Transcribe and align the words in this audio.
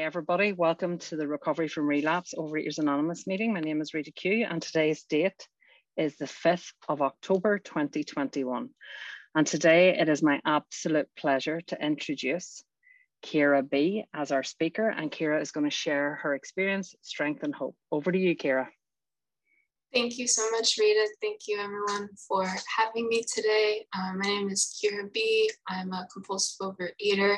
Hi, 0.00 0.06
everybody. 0.06 0.54
Welcome 0.54 0.96
to 0.96 1.16
the 1.16 1.28
Recovery 1.28 1.68
from 1.68 1.86
Relapse 1.86 2.32
Overeaters 2.34 2.78
Anonymous 2.78 3.26
meeting. 3.26 3.52
My 3.52 3.60
name 3.60 3.82
is 3.82 3.92
Rita 3.92 4.10
Q, 4.10 4.46
and 4.48 4.62
today's 4.62 5.02
date 5.02 5.46
is 5.98 6.16
the 6.16 6.24
5th 6.24 6.72
of 6.88 7.02
October 7.02 7.58
2021. 7.58 8.70
And 9.34 9.46
today 9.46 9.98
it 9.98 10.08
is 10.08 10.22
my 10.22 10.40
absolute 10.46 11.08
pleasure 11.18 11.60
to 11.66 11.84
introduce 11.84 12.64
Kira 13.22 13.68
B 13.68 14.04
as 14.14 14.32
our 14.32 14.42
speaker, 14.42 14.88
and 14.88 15.12
Kira 15.12 15.42
is 15.42 15.52
going 15.52 15.68
to 15.68 15.76
share 15.76 16.18
her 16.22 16.34
experience, 16.34 16.94
strength, 17.02 17.42
and 17.42 17.54
hope. 17.54 17.76
Over 17.92 18.10
to 18.10 18.18
you, 18.18 18.34
Kira. 18.34 18.68
Thank 19.92 20.16
you 20.16 20.26
so 20.26 20.50
much, 20.52 20.76
Rita. 20.78 21.08
Thank 21.20 21.40
you, 21.46 21.60
everyone, 21.60 22.08
for 22.26 22.46
having 22.78 23.06
me 23.06 23.22
today. 23.30 23.84
Uh, 23.94 24.14
my 24.16 24.26
name 24.30 24.48
is 24.48 24.80
Kira 24.82 25.12
B. 25.12 25.50
I'm 25.68 25.92
a 25.92 26.08
compulsive 26.10 26.56
overeater 26.62 27.36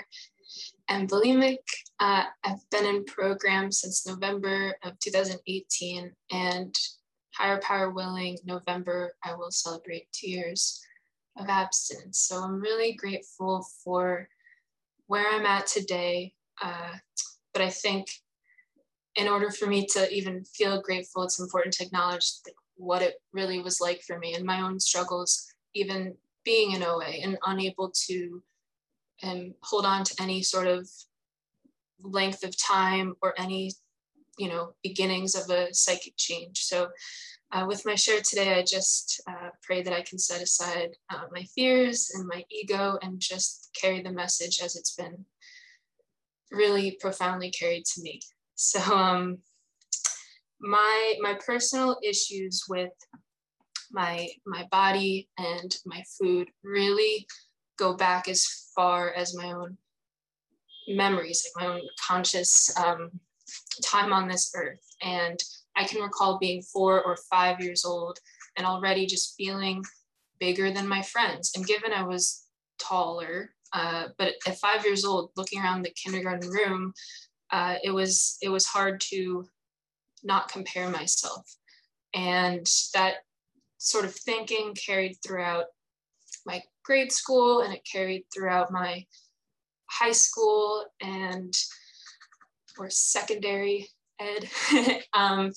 and 0.88 1.08
bulimic. 1.08 1.58
Uh, 2.02 2.24
I've 2.42 2.68
been 2.72 2.84
in 2.84 3.04
program 3.04 3.70
since 3.70 4.04
November 4.04 4.74
of 4.82 4.98
2018, 4.98 6.10
and 6.32 6.76
higher 7.32 7.60
power 7.60 7.90
willing, 7.90 8.38
November, 8.44 9.14
I 9.24 9.36
will 9.36 9.52
celebrate 9.52 10.10
two 10.10 10.28
years 10.28 10.84
of 11.38 11.48
abstinence. 11.48 12.18
So 12.18 12.42
I'm 12.42 12.60
really 12.60 12.94
grateful 12.94 13.64
for 13.84 14.28
where 15.06 15.32
I'm 15.32 15.46
at 15.46 15.68
today. 15.68 16.34
Uh, 16.60 16.94
but 17.52 17.62
I 17.62 17.70
think 17.70 18.08
in 19.14 19.28
order 19.28 19.52
for 19.52 19.68
me 19.68 19.86
to 19.92 20.12
even 20.12 20.44
feel 20.44 20.82
grateful, 20.82 21.22
it's 21.22 21.38
important 21.38 21.72
to 21.74 21.84
acknowledge 21.84 22.32
what 22.74 23.02
it 23.02 23.14
really 23.32 23.60
was 23.60 23.80
like 23.80 24.02
for 24.02 24.18
me 24.18 24.34
and 24.34 24.44
my 24.44 24.60
own 24.60 24.80
struggles, 24.80 25.46
even 25.72 26.16
being 26.44 26.72
in 26.72 26.82
OA 26.82 27.22
and 27.22 27.38
unable 27.46 27.92
to 28.08 28.42
um, 29.22 29.54
hold 29.62 29.86
on 29.86 30.02
to 30.02 30.20
any 30.20 30.42
sort 30.42 30.66
of 30.66 30.88
length 32.02 32.44
of 32.44 32.56
time 32.56 33.14
or 33.22 33.34
any, 33.38 33.72
you 34.38 34.48
know, 34.48 34.74
beginnings 34.82 35.34
of 35.34 35.50
a 35.50 35.72
psychic 35.74 36.14
change. 36.16 36.58
So 36.58 36.88
uh, 37.52 37.64
with 37.66 37.84
my 37.84 37.94
share 37.94 38.20
today, 38.20 38.54
I 38.54 38.62
just 38.62 39.20
uh, 39.28 39.50
pray 39.62 39.82
that 39.82 39.92
I 39.92 40.02
can 40.02 40.18
set 40.18 40.40
aside 40.40 40.90
uh, 41.10 41.24
my 41.30 41.44
fears 41.54 42.10
and 42.14 42.26
my 42.26 42.44
ego 42.50 42.98
and 43.02 43.20
just 43.20 43.70
carry 43.78 44.02
the 44.02 44.12
message 44.12 44.60
as 44.62 44.74
it's 44.74 44.94
been 44.94 45.24
really 46.50 46.96
profoundly 47.00 47.50
carried 47.50 47.84
to 47.86 48.02
me. 48.02 48.20
So 48.54 48.80
um, 48.94 49.38
my 50.60 51.14
my 51.20 51.34
personal 51.44 51.98
issues 52.02 52.64
with 52.68 52.92
my 53.90 54.28
my 54.46 54.66
body 54.70 55.28
and 55.36 55.76
my 55.84 56.02
food 56.18 56.48
really 56.62 57.26
go 57.78 57.94
back 57.94 58.28
as 58.28 58.70
far 58.74 59.12
as 59.12 59.36
my 59.36 59.52
own 59.52 59.76
memories, 60.96 61.46
like 61.56 61.64
my 61.64 61.74
own 61.74 61.82
conscious 62.06 62.76
um, 62.78 63.10
time 63.84 64.12
on 64.12 64.28
this 64.28 64.52
earth. 64.56 64.84
And 65.02 65.38
I 65.76 65.84
can 65.84 66.02
recall 66.02 66.38
being 66.38 66.62
four 66.62 67.02
or 67.02 67.16
five 67.30 67.60
years 67.60 67.84
old 67.84 68.18
and 68.56 68.66
already 68.66 69.06
just 69.06 69.34
feeling 69.36 69.82
bigger 70.38 70.72
than 70.72 70.88
my 70.88 71.02
friends. 71.02 71.52
And 71.54 71.66
given 71.66 71.92
I 71.92 72.02
was 72.02 72.46
taller, 72.78 73.54
uh, 73.72 74.08
but 74.18 74.34
at 74.46 74.58
five 74.58 74.84
years 74.84 75.04
old, 75.04 75.30
looking 75.36 75.62
around 75.62 75.82
the 75.82 75.94
kindergarten 76.02 76.50
room, 76.50 76.92
uh, 77.50 77.76
it 77.82 77.90
was 77.90 78.38
it 78.42 78.48
was 78.48 78.66
hard 78.66 79.00
to 79.12 79.46
not 80.22 80.50
compare 80.50 80.88
myself, 80.88 81.44
and 82.14 82.66
that 82.94 83.16
sort 83.78 84.04
of 84.04 84.14
thinking 84.14 84.74
carried 84.74 85.16
throughout 85.24 85.66
my 86.46 86.62
grade 86.84 87.12
school, 87.12 87.60
and 87.60 87.72
it 87.72 87.86
carried 87.90 88.24
throughout 88.32 88.70
my 88.72 89.04
high 89.92 90.12
school 90.12 90.84
and 91.00 91.54
or 92.78 92.88
secondary 92.90 93.88
ed, 94.18 94.48
um, 95.12 95.52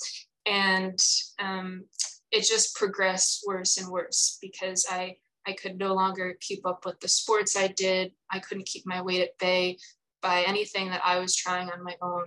and 0.46 1.00
um, 1.40 1.86
it 2.32 2.42
just 2.42 2.76
progressed 2.76 3.44
worse 3.48 3.78
and 3.78 3.90
worse 3.90 4.38
because 4.42 4.86
I 4.90 5.18
I 5.48 5.54
could 5.54 5.78
no 5.78 5.94
longer 5.94 6.36
keep 6.42 6.66
up 6.66 6.86
with 6.86 7.00
the 7.00 7.08
sports 7.08 7.56
I 7.56 7.68
did. 7.68 8.12
I 8.32 8.40
couldn't 8.40 8.66
keep 8.66 8.86
my 8.86 9.02
weight 9.02 9.22
at 9.22 9.38
bay 9.38 9.78
by 10.22 10.44
anything 10.48 10.90
that 10.90 11.02
I 11.06 11.20
was 11.20 11.36
trying 11.36 11.70
on 11.70 11.84
my 11.84 11.96
own 12.02 12.26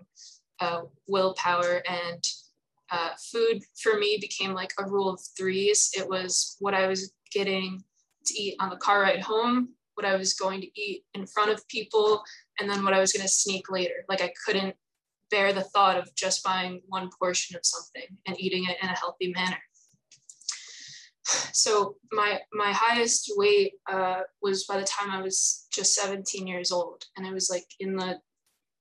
uh, 0.60 0.82
willpower. 1.08 1.82
And 1.88 2.24
uh, 2.90 3.10
food 3.32 3.62
for 3.82 3.98
me 3.98 4.18
became 4.20 4.54
like 4.54 4.72
a 4.78 4.88
rule 4.88 5.10
of 5.10 5.20
threes. 5.36 5.90
It 5.96 6.08
was 6.08 6.56
what 6.60 6.74
I 6.74 6.86
was 6.86 7.12
getting 7.32 7.82
to 8.26 8.34
eat 8.34 8.56
on 8.60 8.70
the 8.70 8.76
car 8.76 9.02
ride 9.02 9.20
home, 9.20 9.70
what 9.98 10.06
I 10.06 10.16
was 10.16 10.32
going 10.34 10.60
to 10.60 10.80
eat 10.80 11.04
in 11.14 11.26
front 11.26 11.50
of 11.50 11.66
people, 11.68 12.22
and 12.58 12.70
then 12.70 12.84
what 12.84 12.94
I 12.94 13.00
was 13.00 13.12
going 13.12 13.26
to 13.26 13.32
sneak 13.32 13.70
later. 13.70 14.04
Like 14.08 14.22
I 14.22 14.32
couldn't 14.46 14.74
bear 15.30 15.52
the 15.52 15.62
thought 15.62 15.98
of 15.98 16.14
just 16.14 16.42
buying 16.42 16.80
one 16.86 17.10
portion 17.18 17.56
of 17.56 17.60
something 17.64 18.16
and 18.26 18.40
eating 18.40 18.64
it 18.64 18.78
in 18.82 18.88
a 18.88 18.96
healthy 18.96 19.30
manner 19.34 19.58
so 21.52 21.96
my 22.12 22.40
my 22.52 22.72
highest 22.72 23.32
weight 23.36 23.74
uh, 23.90 24.20
was 24.40 24.64
by 24.64 24.78
the 24.78 24.86
time 24.86 25.10
I 25.10 25.20
was 25.20 25.66
just 25.72 25.94
17 25.94 26.46
years 26.46 26.72
old, 26.72 27.04
and 27.16 27.26
it 27.26 27.32
was 27.32 27.50
like 27.50 27.66
in 27.80 27.96
the 27.96 28.18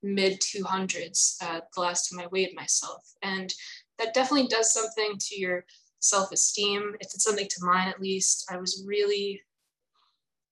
mid 0.02 0.40
200s 0.40 1.36
uh, 1.42 1.60
the 1.74 1.80
last 1.80 2.08
time 2.08 2.20
I 2.20 2.28
weighed 2.28 2.54
myself, 2.54 3.02
and 3.22 3.52
that 3.98 4.14
definitely 4.14 4.48
does 4.48 4.72
something 4.72 5.14
to 5.18 5.38
your 5.38 5.64
self-esteem. 6.00 6.94
It 7.00 7.10
did 7.10 7.20
something 7.20 7.48
to 7.48 7.64
mine 7.64 7.88
at 7.88 8.00
least. 8.00 8.46
I 8.50 8.56
was 8.56 8.84
really 8.86 9.42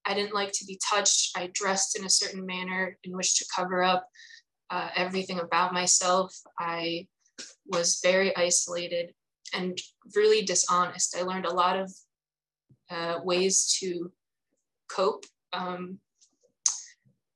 I 0.06 0.14
didn't 0.14 0.34
like 0.34 0.52
to 0.52 0.64
be 0.64 0.78
touched. 0.88 1.36
I 1.36 1.50
dressed 1.52 1.98
in 1.98 2.04
a 2.04 2.10
certain 2.10 2.46
manner 2.46 2.96
in 3.04 3.16
which 3.16 3.36
to 3.38 3.46
cover 3.54 3.82
up 3.82 4.06
uh, 4.70 4.88
everything 4.94 5.40
about 5.40 5.74
myself. 5.74 6.34
I 6.58 7.06
was 7.66 8.00
very 8.02 8.34
isolated 8.36 9.12
and 9.52 9.78
really 10.14 10.44
dishonest. 10.44 11.16
I 11.16 11.22
learned 11.22 11.46
a 11.46 11.54
lot 11.54 11.78
of 11.78 11.92
uh, 12.90 13.18
ways 13.24 13.76
to 13.80 14.12
cope 14.88 15.24
um, 15.52 15.98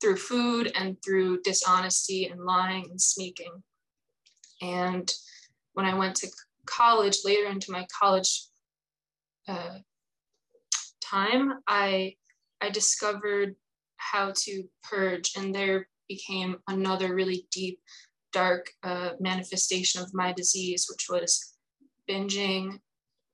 through 0.01 0.17
food 0.17 0.73
and 0.77 0.97
through 1.05 1.43
dishonesty 1.43 2.27
and 2.27 2.41
lying 2.45 2.87
and 2.91 3.01
sneaking. 3.01 3.63
And 4.63 5.11
when 5.73 5.87
I 5.87 5.95
went 5.95 6.17
to 6.17 6.29
college, 6.67 7.19
later 7.25 7.49
into 7.49 7.73
my 7.73 7.87
college 7.99 8.45
uh, 9.49 9.79
time, 11.01 11.55
I 11.67 12.15
I 12.61 12.71
discovered 12.71 13.57
how 13.97 14.33
to 14.35 14.65
purge, 14.83 15.33
and 15.37 15.55
there 15.55 15.89
became 16.09 16.57
another 16.69 17.15
really 17.15 17.47
deep, 17.51 17.81
dark 18.33 18.71
uh, 18.83 19.11
manifestation 19.21 20.03
of 20.03 20.15
my 20.15 20.33
disease, 20.33 20.87
which 20.91 21.07
was 21.09 21.55
binging 22.09 22.81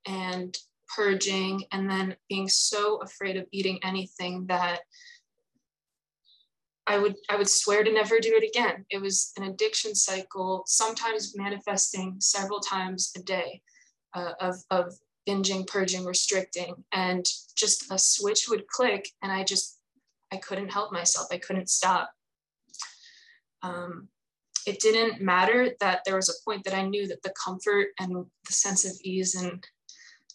and 0.06 0.56
purging 0.94 1.64
and 1.72 1.90
then 1.90 2.16
being 2.28 2.48
so 2.48 2.98
afraid 2.98 3.36
of 3.36 3.46
eating 3.50 3.78
anything 3.82 4.46
that 4.46 4.80
I 6.86 6.98
would 6.98 7.16
I 7.28 7.36
would 7.36 7.50
swear 7.50 7.82
to 7.82 7.92
never 7.92 8.20
do 8.20 8.38
it 8.40 8.48
again. 8.48 8.84
It 8.90 9.00
was 9.00 9.32
an 9.36 9.42
addiction 9.44 9.94
cycle, 9.94 10.62
sometimes 10.66 11.36
manifesting 11.36 12.16
several 12.20 12.60
times 12.60 13.12
a 13.16 13.22
day 13.22 13.62
uh, 14.14 14.32
of, 14.40 14.56
of 14.70 14.94
binging, 15.28 15.66
purging, 15.66 16.04
restricting, 16.04 16.84
and 16.92 17.26
just 17.56 17.90
a 17.90 17.98
switch 17.98 18.48
would 18.48 18.66
click, 18.68 19.08
and 19.22 19.32
I 19.32 19.44
just 19.44 19.78
I 20.32 20.36
couldn't 20.36 20.72
help 20.72 20.92
myself. 20.92 21.28
I 21.30 21.38
couldn't 21.38 21.70
stop. 21.70 22.10
Um, 23.62 24.08
it 24.66 24.80
didn't 24.80 25.20
matter 25.20 25.70
that 25.80 26.00
there 26.04 26.16
was 26.16 26.28
a 26.28 26.44
point 26.44 26.64
that 26.64 26.74
I 26.74 26.82
knew 26.82 27.06
that 27.08 27.22
the 27.22 27.32
comfort 27.42 27.88
and 28.00 28.12
the 28.14 28.52
sense 28.52 28.84
of 28.84 28.98
ease 29.02 29.34
and 29.36 29.64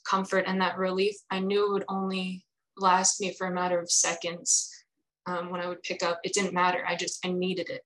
comfort 0.09 0.45
and 0.47 0.61
that 0.61 0.77
relief, 0.77 1.15
I 1.29 1.39
knew 1.39 1.67
it 1.67 1.73
would 1.73 1.85
only 1.89 2.45
last 2.77 3.19
me 3.19 3.33
for 3.33 3.47
a 3.47 3.53
matter 3.53 3.79
of 3.79 3.91
seconds 3.91 4.69
um, 5.25 5.49
when 5.49 5.59
I 5.61 5.67
would 5.67 5.83
pick 5.83 6.01
up. 6.01 6.19
It 6.23 6.33
didn't 6.33 6.53
matter. 6.53 6.83
I 6.87 6.95
just, 6.95 7.25
I 7.25 7.31
needed 7.31 7.69
it. 7.69 7.81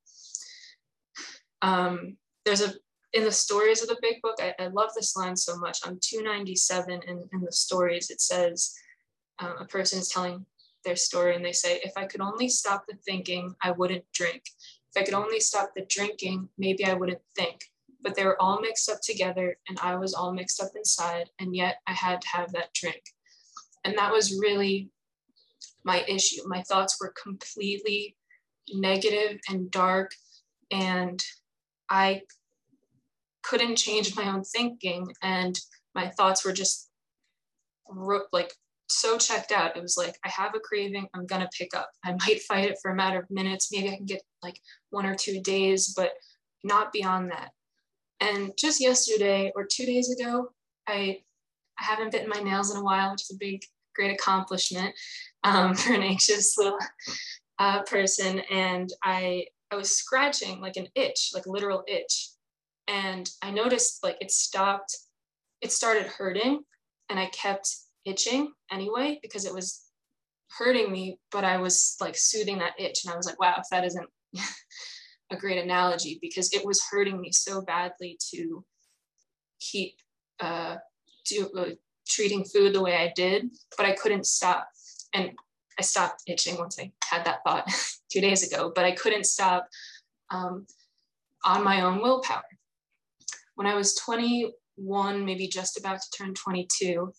Um, 1.61 2.17
there's 2.45 2.61
a, 2.61 2.73
in 3.15 3.23
the 3.23 3.31
stories 3.31 3.81
of 3.81 3.87
the 3.87 3.97
big 4.01 4.21
book, 4.21 4.35
I, 4.39 4.53
I 4.59 4.67
love 4.67 4.89
this 4.93 5.15
line 5.15 5.37
so 5.37 5.57
much. 5.57 5.79
On 5.87 5.97
297 6.01 7.01
in, 7.07 7.29
in 7.31 7.41
the 7.41 7.51
stories, 7.51 8.09
it 8.09 8.19
says, 8.19 8.75
uh, 9.39 9.53
a 9.61 9.65
person 9.65 9.99
is 9.99 10.09
telling 10.09 10.45
their 10.83 10.97
story 10.97 11.33
and 11.33 11.43
they 11.43 11.53
say, 11.53 11.79
if 11.83 11.93
I 11.95 12.05
could 12.05 12.19
only 12.19 12.49
stop 12.49 12.85
the 12.87 12.95
thinking, 13.05 13.55
I 13.63 13.71
wouldn't 13.71 14.03
drink. 14.13 14.43
If 14.93 15.01
I 15.01 15.05
could 15.05 15.13
only 15.13 15.39
stop 15.39 15.71
the 15.73 15.85
drinking, 15.89 16.49
maybe 16.57 16.83
I 16.83 16.93
wouldn't 16.93 17.21
think. 17.37 17.61
But 18.03 18.15
they 18.15 18.25
were 18.25 18.39
all 18.41 18.59
mixed 18.59 18.89
up 18.89 18.99
together, 19.01 19.57
and 19.67 19.79
I 19.79 19.95
was 19.95 20.13
all 20.13 20.33
mixed 20.33 20.61
up 20.61 20.71
inside, 20.75 21.29
and 21.39 21.55
yet 21.55 21.77
I 21.87 21.93
had 21.93 22.21
to 22.21 22.27
have 22.27 22.51
that 22.51 22.73
drink. 22.73 23.01
And 23.85 23.97
that 23.97 24.11
was 24.11 24.37
really 24.39 24.89
my 25.85 26.03
issue. 26.07 26.41
My 26.45 26.61
thoughts 26.63 26.97
were 26.99 27.13
completely 27.21 28.17
negative 28.73 29.39
and 29.49 29.71
dark, 29.71 30.11
and 30.69 31.23
I 31.89 32.21
couldn't 33.47 33.77
change 33.77 34.15
my 34.15 34.27
own 34.29 34.43
thinking, 34.43 35.11
and 35.21 35.59
my 35.93 36.09
thoughts 36.09 36.43
were 36.43 36.53
just 36.53 36.89
like 38.33 38.53
so 38.87 39.17
checked 39.17 39.51
out. 39.51 39.77
It 39.77 39.81
was 39.81 39.97
like, 39.97 40.17
I 40.25 40.29
have 40.29 40.55
a 40.55 40.59
craving, 40.59 41.07
I'm 41.13 41.25
gonna 41.25 41.49
pick 41.57 41.75
up. 41.75 41.89
I 42.03 42.11
might 42.11 42.41
fight 42.43 42.65
it 42.65 42.79
for 42.81 42.91
a 42.91 42.95
matter 42.95 43.19
of 43.19 43.29
minutes. 43.29 43.71
Maybe 43.71 43.89
I 43.89 43.97
can 43.97 44.05
get 44.05 44.21
like 44.43 44.59
one 44.89 45.05
or 45.05 45.15
two 45.15 45.41
days, 45.41 45.93
but 45.95 46.11
not 46.63 46.91
beyond 46.91 47.31
that. 47.31 47.51
And 48.19 48.51
just 48.57 48.81
yesterday 48.81 49.51
or 49.55 49.65
two 49.65 49.85
days 49.85 50.09
ago, 50.09 50.49
I, 50.87 51.19
I 51.79 51.83
haven't 51.83 52.11
bitten 52.11 52.29
my 52.29 52.41
nails 52.41 52.71
in 52.73 52.77
a 52.77 52.83
while, 52.83 53.11
which 53.11 53.23
is 53.23 53.31
a 53.31 53.39
big, 53.39 53.63
great 53.95 54.11
accomplishment 54.11 54.95
um, 55.43 55.75
for 55.75 55.93
an 55.93 56.01
anxious 56.01 56.57
little 56.57 56.79
uh, 57.59 57.83
person. 57.83 58.39
And 58.51 58.91
I, 59.03 59.45
I 59.71 59.75
was 59.75 59.97
scratching 59.97 60.61
like 60.61 60.77
an 60.77 60.87
itch, 60.95 61.31
like 61.33 61.45
literal 61.45 61.83
itch. 61.87 62.29
And 62.87 63.29
I 63.41 63.51
noticed 63.51 64.03
like 64.03 64.17
it 64.21 64.31
stopped, 64.31 64.95
it 65.61 65.71
started 65.71 66.07
hurting 66.07 66.61
and 67.09 67.19
I 67.19 67.27
kept 67.27 67.75
itching 68.05 68.51
anyway 68.71 69.19
because 69.21 69.45
it 69.45 69.53
was 69.53 69.85
hurting 70.57 70.91
me, 70.91 71.19
but 71.31 71.43
I 71.43 71.57
was 71.57 71.97
like 71.99 72.15
soothing 72.15 72.59
that 72.59 72.79
itch. 72.79 73.03
And 73.03 73.13
I 73.13 73.17
was 73.17 73.25
like, 73.25 73.39
wow, 73.39 73.55
if 73.57 73.65
that 73.71 73.85
isn't 73.85 74.07
a 75.31 75.35
great 75.35 75.63
analogy 75.63 76.19
because 76.21 76.53
it 76.53 76.65
was 76.65 76.83
hurting 76.89 77.19
me 77.19 77.31
so 77.31 77.61
badly 77.61 78.17
to 78.33 78.63
keep 79.59 79.95
uh, 80.39 80.75
do, 81.25 81.49
uh, 81.57 81.69
treating 82.07 82.43
food 82.43 82.73
the 82.73 82.81
way 82.81 82.95
I 82.95 83.11
did, 83.15 83.49
but 83.77 83.85
I 83.85 83.93
couldn't 83.93 84.27
stop. 84.27 84.67
And 85.13 85.31
I 85.79 85.81
stopped 85.81 86.23
itching 86.27 86.57
once 86.57 86.79
I 86.79 86.91
had 87.03 87.25
that 87.25 87.39
thought 87.45 87.71
two 88.11 88.21
days 88.21 88.47
ago, 88.47 88.71
but 88.73 88.85
I 88.85 88.91
couldn't 88.91 89.25
stop 89.25 89.67
um, 90.29 90.65
on 91.43 91.63
my 91.63 91.81
own 91.81 92.01
willpower. 92.01 92.43
When 93.55 93.67
I 93.67 93.75
was 93.75 93.95
21, 93.95 95.25
maybe 95.25 95.47
just 95.47 95.77
about 95.77 96.01
to 96.01 96.17
turn 96.17 96.33
22 96.33 97.13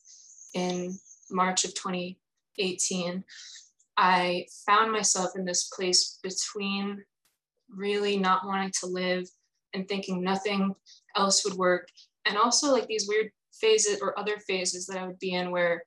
in 0.55 0.99
March 1.31 1.65
of 1.65 1.75
2018, 1.75 3.25
I 3.97 4.47
found 4.67 4.93
myself 4.93 5.31
in 5.37 5.45
this 5.45 5.69
place 5.75 6.19
between 6.23 7.03
really 7.71 8.17
not 8.17 8.47
wanting 8.47 8.73
to 8.81 8.87
live 8.87 9.27
and 9.75 9.89
thinking 9.89 10.23
nothing 10.23 10.75
else 11.17 11.45
would 11.45 11.55
work. 11.55 11.89
And 12.27 12.37
also 12.37 12.73
like 12.73 12.87
these 12.87 13.09
weird 13.09 13.31
phases 13.53 14.01
or 14.01 14.19
other 14.19 14.39
phases 14.47 14.87
that 14.87 14.99
I 14.99 15.07
would 15.07 15.19
be 15.19 15.33
in 15.33 15.51
where 15.51 15.83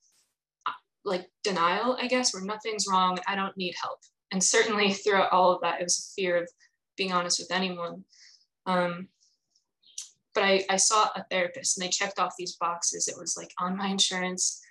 like 1.05 1.29
denial, 1.43 1.97
I 1.99 2.07
guess, 2.07 2.33
where 2.33 2.43
nothing's 2.43 2.85
wrong, 2.89 3.17
I 3.27 3.35
don't 3.35 3.55
need 3.57 3.75
help. 3.81 3.99
And 4.31 4.43
certainly 4.43 4.93
throughout 4.93 5.31
all 5.31 5.51
of 5.51 5.61
that, 5.61 5.79
it 5.79 5.83
was 5.83 5.99
a 5.99 6.13
fear 6.19 6.37
of 6.37 6.49
being 6.97 7.11
honest 7.11 7.39
with 7.39 7.51
anyone. 7.51 8.03
Um, 8.65 9.07
but 10.39 10.45
I, 10.45 10.63
I 10.69 10.77
saw 10.77 11.09
a 11.15 11.25
therapist 11.29 11.77
and 11.77 11.85
they 11.85 11.89
checked 11.89 12.17
off 12.17 12.35
these 12.39 12.55
boxes. 12.55 13.09
It 13.09 13.17
was 13.19 13.35
like 13.35 13.51
on 13.59 13.75
my 13.75 13.87
insurance 13.87 14.61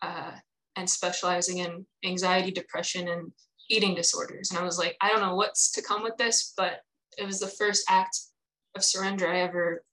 uh, 0.00 0.32
and 0.74 0.88
specializing 0.88 1.58
in 1.58 1.84
anxiety, 2.02 2.50
depression, 2.50 3.08
and 3.08 3.30
eating 3.68 3.94
disorders. 3.94 4.50
And 4.50 4.58
I 4.58 4.62
was 4.62 4.78
like, 4.78 4.96
I 5.02 5.10
don't 5.10 5.20
know 5.20 5.34
what's 5.34 5.70
to 5.72 5.82
come 5.82 6.02
with 6.02 6.16
this, 6.16 6.54
but 6.56 6.80
it 7.18 7.26
was 7.26 7.40
the 7.40 7.46
first 7.46 7.84
act 7.90 8.18
of 8.74 8.82
surrender 8.82 9.28
I 9.28 9.40
ever 9.40 9.84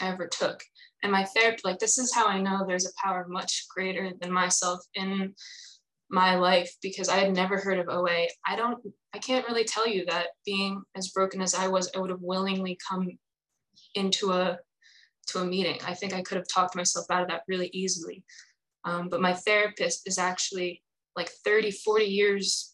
I 0.00 0.08
ever 0.08 0.26
took. 0.26 0.60
And 1.04 1.12
my 1.12 1.24
therapist, 1.24 1.64
like 1.64 1.78
this 1.78 1.96
is 1.96 2.12
how 2.12 2.26
I 2.26 2.40
know 2.40 2.64
there's 2.66 2.86
a 2.86 3.00
power 3.00 3.24
much 3.28 3.66
greater 3.72 4.10
than 4.20 4.32
myself 4.32 4.80
in 4.94 5.34
my 6.10 6.34
life 6.34 6.72
because 6.82 7.08
I 7.08 7.18
had 7.18 7.32
never 7.32 7.58
heard 7.58 7.78
of 7.78 7.88
OA. 7.88 8.26
I 8.44 8.56
don't 8.56 8.84
I 9.14 9.18
can't 9.18 9.46
really 9.46 9.64
tell 9.64 9.86
you 9.86 10.04
that 10.06 10.28
being 10.44 10.82
as 10.96 11.10
broken 11.10 11.40
as 11.40 11.54
I 11.54 11.68
was, 11.68 11.92
I 11.94 12.00
would 12.00 12.10
have 12.10 12.22
willingly 12.22 12.76
come 12.88 13.08
into 13.94 14.32
a 14.32 14.58
to 15.28 15.38
a 15.38 15.44
meeting. 15.44 15.78
I 15.86 15.94
think 15.94 16.14
I 16.14 16.22
could 16.22 16.36
have 16.36 16.48
talked 16.48 16.76
myself 16.76 17.06
out 17.10 17.22
of 17.22 17.28
that 17.28 17.42
really 17.46 17.70
easily. 17.72 18.24
Um, 18.84 19.08
but 19.08 19.20
my 19.20 19.32
therapist 19.32 20.08
is 20.08 20.18
actually 20.18 20.82
like 21.16 21.30
30, 21.44 21.70
40 21.70 22.04
years 22.04 22.72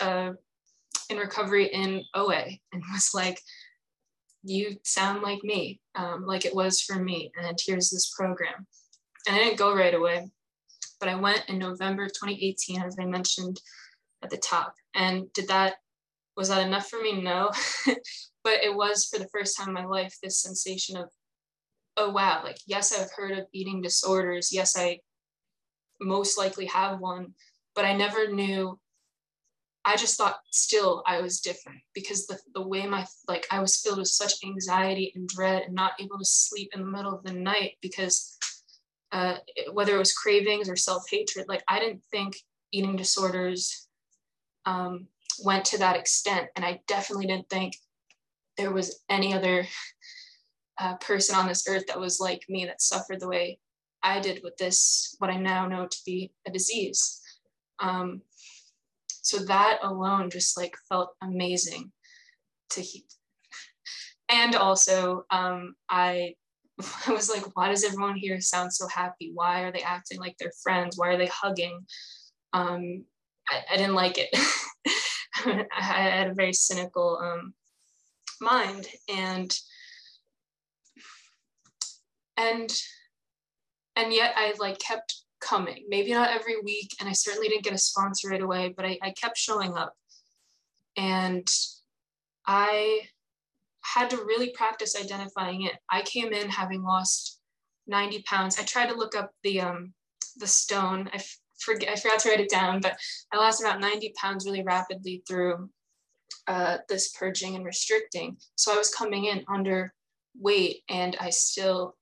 uh, 0.00 0.32
in 1.08 1.16
recovery 1.16 1.66
in 1.66 2.02
OA 2.14 2.44
and 2.72 2.82
was 2.92 3.10
like, 3.14 3.40
you 4.46 4.76
sound 4.82 5.22
like 5.22 5.42
me, 5.42 5.80
um, 5.94 6.26
like 6.26 6.44
it 6.44 6.54
was 6.54 6.82
for 6.82 6.96
me. 7.02 7.32
And 7.40 7.58
here's 7.64 7.90
this 7.90 8.12
program. 8.14 8.66
And 9.26 9.34
I 9.34 9.38
didn't 9.38 9.58
go 9.58 9.74
right 9.74 9.94
away, 9.94 10.30
but 11.00 11.08
I 11.08 11.14
went 11.14 11.44
in 11.48 11.58
November 11.58 12.04
of 12.04 12.12
2018, 12.12 12.82
as 12.82 12.96
I 13.00 13.06
mentioned 13.06 13.58
at 14.22 14.28
the 14.28 14.36
top. 14.36 14.74
And 14.94 15.32
did 15.32 15.48
that, 15.48 15.76
was 16.36 16.48
that 16.48 16.66
enough 16.66 16.88
for 16.88 17.00
me? 17.00 17.20
No. 17.20 17.50
but 18.44 18.62
it 18.62 18.74
was 18.74 19.06
for 19.06 19.18
the 19.18 19.28
first 19.28 19.56
time 19.56 19.68
in 19.68 19.74
my 19.74 19.84
life, 19.84 20.16
this 20.22 20.40
sensation 20.40 20.96
of, 20.96 21.08
oh, 21.96 22.10
wow, 22.10 22.42
like, 22.42 22.58
yes, 22.66 22.92
I've 22.92 23.12
heard 23.16 23.38
of 23.38 23.46
eating 23.52 23.80
disorders. 23.80 24.52
Yes, 24.52 24.76
I 24.76 25.00
most 26.00 26.36
likely 26.36 26.66
have 26.66 26.98
one, 26.98 27.34
but 27.74 27.84
I 27.84 27.96
never 27.96 28.32
knew 28.32 28.78
I 29.86 29.96
just 29.96 30.16
thought 30.16 30.38
still 30.50 31.02
I 31.06 31.20
was 31.20 31.40
different 31.40 31.80
because 31.94 32.26
the, 32.26 32.38
the 32.54 32.66
way 32.66 32.86
my, 32.86 33.04
like, 33.28 33.46
I 33.50 33.60
was 33.60 33.76
filled 33.76 33.98
with 33.98 34.08
such 34.08 34.32
anxiety 34.42 35.12
and 35.14 35.28
dread 35.28 35.62
and 35.62 35.74
not 35.74 35.92
able 36.00 36.18
to 36.18 36.24
sleep 36.24 36.70
in 36.74 36.80
the 36.80 36.90
middle 36.90 37.14
of 37.14 37.22
the 37.22 37.34
night 37.34 37.72
because 37.82 38.38
uh, 39.12 39.36
whether 39.72 39.94
it 39.94 39.98
was 39.98 40.14
cravings 40.14 40.70
or 40.70 40.76
self 40.76 41.04
hatred, 41.10 41.46
like, 41.48 41.62
I 41.68 41.80
didn't 41.80 42.02
think 42.10 42.34
eating 42.72 42.96
disorders 42.96 43.86
um, 44.64 45.06
went 45.42 45.64
to 45.66 45.78
that 45.78 45.96
extent. 45.96 46.48
And 46.56 46.64
I 46.64 46.80
definitely 46.86 47.26
didn't 47.26 47.48
think 47.48 47.76
there 48.56 48.72
was 48.72 49.02
any 49.08 49.34
other 49.34 49.66
uh, 50.78 50.96
person 50.96 51.36
on 51.36 51.46
this 51.46 51.66
earth 51.68 51.86
that 51.86 52.00
was 52.00 52.20
like 52.20 52.42
me 52.48 52.66
that 52.66 52.82
suffered 52.82 53.20
the 53.20 53.28
way 53.28 53.58
I 54.02 54.20
did 54.20 54.40
with 54.42 54.56
this, 54.56 55.14
what 55.18 55.30
I 55.30 55.36
now 55.36 55.66
know 55.66 55.86
to 55.86 55.98
be 56.04 56.32
a 56.46 56.50
disease. 56.50 57.20
Um, 57.80 58.22
so 59.08 59.38
that 59.38 59.78
alone 59.82 60.30
just 60.30 60.56
like 60.56 60.76
felt 60.88 61.14
amazing 61.22 61.90
to 62.70 62.80
hear. 62.80 63.02
And 64.28 64.54
also, 64.54 65.24
um, 65.30 65.74
I, 65.88 66.34
I 67.06 67.12
was 67.12 67.30
like, 67.30 67.56
why 67.56 67.68
does 67.68 67.84
everyone 67.84 68.16
here 68.16 68.40
sound 68.40 68.72
so 68.72 68.86
happy? 68.88 69.30
Why 69.32 69.62
are 69.62 69.72
they 69.72 69.82
acting 69.82 70.18
like 70.18 70.36
they're 70.38 70.52
friends? 70.62 70.98
Why 70.98 71.08
are 71.08 71.18
they 71.18 71.26
hugging? 71.26 71.86
Um, 72.52 73.04
I, 73.48 73.60
I 73.72 73.76
didn't 73.76 73.94
like 73.94 74.18
it. 74.18 74.28
I 75.76 75.82
had 75.82 76.28
a 76.28 76.34
very 76.34 76.52
cynical 76.52 77.18
um, 77.22 77.54
mind 78.40 78.86
and 79.08 79.56
and 82.36 82.72
and 83.96 84.12
yet 84.12 84.34
I 84.36 84.54
like 84.58 84.78
kept 84.78 85.24
coming. 85.40 85.84
Maybe 85.88 86.12
not 86.12 86.30
every 86.30 86.60
week, 86.62 86.90
and 86.98 87.08
I 87.08 87.12
certainly 87.12 87.48
didn't 87.48 87.64
get 87.64 87.74
a 87.74 87.78
sponsor 87.78 88.28
right 88.28 88.40
away, 88.40 88.74
but 88.76 88.84
I, 88.84 88.98
I 89.02 89.10
kept 89.12 89.36
showing 89.36 89.74
up. 89.74 89.94
And 90.96 91.48
I 92.46 93.02
had 93.82 94.10
to 94.10 94.16
really 94.16 94.50
practice 94.50 94.96
identifying 95.00 95.62
it. 95.62 95.74
I 95.90 96.02
came 96.02 96.32
in 96.32 96.48
having 96.48 96.82
lost 96.82 97.40
90 97.86 98.22
pounds. 98.22 98.58
I 98.58 98.64
tried 98.64 98.88
to 98.88 98.96
look 98.96 99.16
up 99.16 99.30
the 99.42 99.60
um, 99.60 99.92
the 100.36 100.46
stone. 100.46 101.08
I 101.12 101.22
forget 101.64 101.90
I 101.90 101.96
forgot 101.96 102.20
to 102.20 102.28
write 102.30 102.40
it 102.40 102.50
down, 102.50 102.80
but 102.80 102.96
I 103.32 103.36
lost 103.36 103.60
about 103.60 103.80
90 103.80 104.12
pounds 104.20 104.44
really 104.46 104.62
rapidly 104.62 105.22
through 105.26 105.68
uh, 106.46 106.78
this 106.88 107.12
purging 107.12 107.56
and 107.56 107.64
restricting. 107.64 108.36
So 108.56 108.74
I 108.74 108.78
was 108.78 108.94
coming 108.94 109.26
in 109.26 109.44
under 109.48 109.92
weight, 110.38 110.82
and 110.88 111.16
I 111.20 111.30
still 111.30 111.96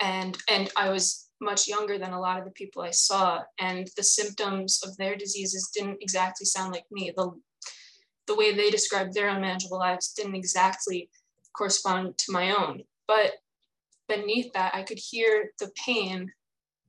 and 0.00 0.36
and 0.48 0.70
I 0.76 0.90
was 0.90 1.28
much 1.40 1.68
younger 1.68 1.98
than 1.98 2.12
a 2.12 2.20
lot 2.20 2.38
of 2.38 2.44
the 2.44 2.50
people 2.50 2.82
I 2.82 2.90
saw, 2.90 3.42
and 3.58 3.88
the 3.96 4.02
symptoms 4.02 4.80
of 4.84 4.96
their 4.96 5.16
diseases 5.16 5.70
didn't 5.74 6.02
exactly 6.02 6.44
sound 6.44 6.72
like 6.72 6.84
me. 6.90 7.12
The, 7.16 7.30
the 8.26 8.34
way 8.34 8.54
they 8.54 8.70
described 8.70 9.14
their 9.14 9.28
unmanageable 9.28 9.78
lives 9.78 10.12
didn't 10.12 10.34
exactly 10.34 11.08
correspond 11.56 12.18
to 12.18 12.32
my 12.32 12.54
own. 12.54 12.82
But 13.08 13.32
beneath 14.08 14.52
that, 14.52 14.74
I 14.74 14.82
could 14.82 14.98
hear 14.98 15.50
the 15.58 15.70
pain 15.84 16.30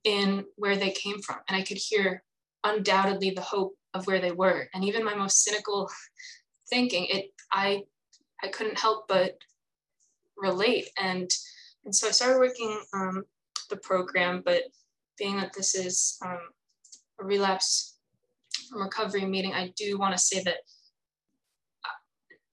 in 0.04 0.46
where 0.56 0.78
they 0.78 0.92
came 0.92 1.22
from, 1.22 1.38
and 1.48 1.56
I 1.56 1.64
could 1.64 1.78
hear 1.78 2.24
undoubtedly 2.64 3.32
the 3.32 3.42
hope 3.42 3.76
of 3.94 4.08
where 4.08 4.20
they 4.20 4.32
were. 4.32 4.68
And 4.74 4.84
even 4.84 5.04
my 5.04 5.16
most 5.16 5.44
cynical 5.44 5.90
thinking, 6.70 7.06
it 7.10 7.32
I 7.52 7.84
I 8.44 8.48
couldn't 8.48 8.80
help 8.80 9.08
but 9.08 9.38
relate. 10.38 10.90
And 10.98 11.30
and 11.86 11.96
so 11.96 12.08
I 12.08 12.12
started 12.12 12.40
working 12.40 12.80
um, 12.94 13.26
the 13.70 13.78
program, 13.78 14.42
but 14.46 14.64
being 15.18 15.38
that 15.38 15.54
this 15.54 15.76
is 15.76 16.18
um, 16.24 16.40
a 17.20 17.26
relapse 17.26 17.98
from 18.70 18.82
recovery 18.82 19.26
meeting, 19.26 19.54
I 19.54 19.74
do 19.76 19.98
want 19.98 20.14
to 20.14 20.20
say 20.20 20.44
that 20.44 20.58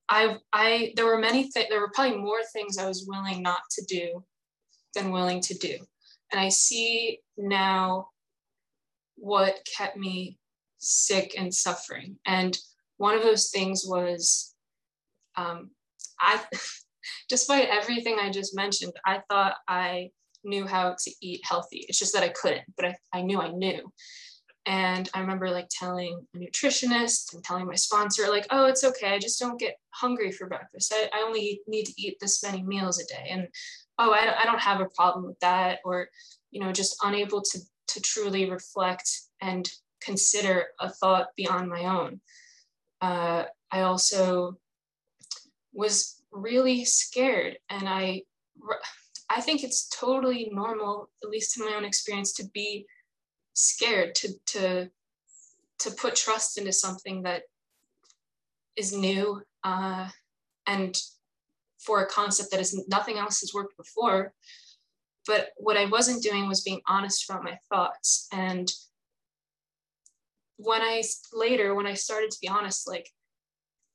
I, 0.08 0.36
I, 0.52 0.92
there 0.96 1.04
were 1.04 1.18
many 1.18 1.50
things, 1.50 1.66
there 1.68 1.80
were 1.80 1.90
probably 1.94 2.16
more 2.16 2.40
things 2.52 2.78
I 2.78 2.86
was 2.86 3.06
willing 3.06 3.42
not 3.42 3.60
to 3.72 3.84
do 3.84 4.24
than 4.94 5.10
willing 5.10 5.40
to 5.42 5.54
do. 5.54 5.76
And 6.32 6.40
I 6.40 6.48
see 6.48 7.20
now 7.36 8.08
what 9.16 9.66
kept 9.76 9.96
me 9.96 10.38
sick 10.78 11.34
and 11.36 11.52
suffering. 11.52 12.16
And 12.26 12.56
one 12.98 13.14
of 13.14 13.22
those 13.22 13.50
things 13.50 13.84
was, 13.86 14.54
um, 15.36 15.70
I, 16.20 16.40
despite 17.28 17.68
everything 17.68 18.18
I 18.20 18.30
just 18.30 18.54
mentioned, 18.54 18.92
I 19.06 19.22
thought 19.30 19.56
I 19.66 20.10
knew 20.44 20.66
how 20.66 20.96
to 20.98 21.10
eat 21.20 21.40
healthy. 21.44 21.84
It's 21.88 21.98
just 21.98 22.12
that 22.14 22.22
I 22.22 22.28
couldn't, 22.28 22.64
but 22.76 22.86
I, 22.86 22.96
I 23.12 23.22
knew 23.22 23.40
I 23.40 23.50
knew. 23.50 23.92
And 24.68 25.08
I 25.14 25.20
remember 25.20 25.50
like 25.50 25.70
telling 25.70 26.26
a 26.36 26.38
nutritionist 26.38 27.32
and 27.32 27.42
telling 27.42 27.66
my 27.66 27.74
sponsor, 27.74 28.28
like, 28.28 28.46
oh, 28.50 28.66
it's 28.66 28.84
okay. 28.84 29.14
I 29.14 29.18
just 29.18 29.40
don't 29.40 29.58
get 29.58 29.78
hungry 29.92 30.30
for 30.30 30.46
breakfast. 30.46 30.92
I, 30.94 31.08
I 31.14 31.22
only 31.22 31.62
need 31.66 31.86
to 31.86 31.94
eat 31.96 32.18
this 32.20 32.42
many 32.42 32.62
meals 32.62 33.00
a 33.00 33.06
day. 33.06 33.28
And 33.30 33.48
oh, 33.98 34.12
I, 34.12 34.42
I 34.42 34.44
don't 34.44 34.60
have 34.60 34.82
a 34.82 34.90
problem 34.94 35.24
with 35.24 35.40
that. 35.40 35.78
Or, 35.86 36.08
you 36.50 36.60
know, 36.60 36.70
just 36.70 36.98
unable 37.02 37.40
to, 37.40 37.58
to 37.88 38.00
truly 38.02 38.50
reflect 38.50 39.10
and 39.40 39.66
consider 40.02 40.66
a 40.78 40.90
thought 40.90 41.28
beyond 41.34 41.70
my 41.70 41.84
own. 41.86 42.20
Uh, 43.00 43.44
I 43.70 43.80
also 43.80 44.58
was 45.72 46.22
really 46.30 46.84
scared 46.84 47.56
and 47.70 47.88
I 47.88 48.22
I 49.30 49.40
think 49.40 49.62
it's 49.62 49.88
totally 49.88 50.48
normal, 50.52 51.10
at 51.22 51.28
least 51.28 51.58
in 51.58 51.66
my 51.66 51.74
own 51.74 51.84
experience, 51.84 52.32
to 52.34 52.48
be 52.54 52.86
scared 53.58 54.14
to 54.14 54.28
to 54.46 54.88
to 55.80 55.90
put 55.90 56.14
trust 56.14 56.58
into 56.58 56.72
something 56.72 57.22
that 57.22 57.42
is 58.76 58.92
new 58.92 59.42
uh, 59.64 60.08
and 60.66 60.96
for 61.78 62.02
a 62.02 62.06
concept 62.06 62.50
that 62.50 62.60
is 62.60 62.86
nothing 62.88 63.18
else 63.18 63.40
has 63.40 63.52
worked 63.54 63.76
before. 63.76 64.32
But 65.26 65.50
what 65.56 65.76
I 65.76 65.86
wasn't 65.86 66.22
doing 66.22 66.48
was 66.48 66.62
being 66.62 66.80
honest 66.88 67.28
about 67.28 67.44
my 67.44 67.58
thoughts. 67.68 68.28
And 68.32 68.72
when 70.56 70.80
I 70.80 71.02
later, 71.32 71.74
when 71.74 71.86
I 71.86 71.94
started 71.94 72.30
to 72.30 72.38
be 72.40 72.48
honest, 72.48 72.88
like 72.88 73.08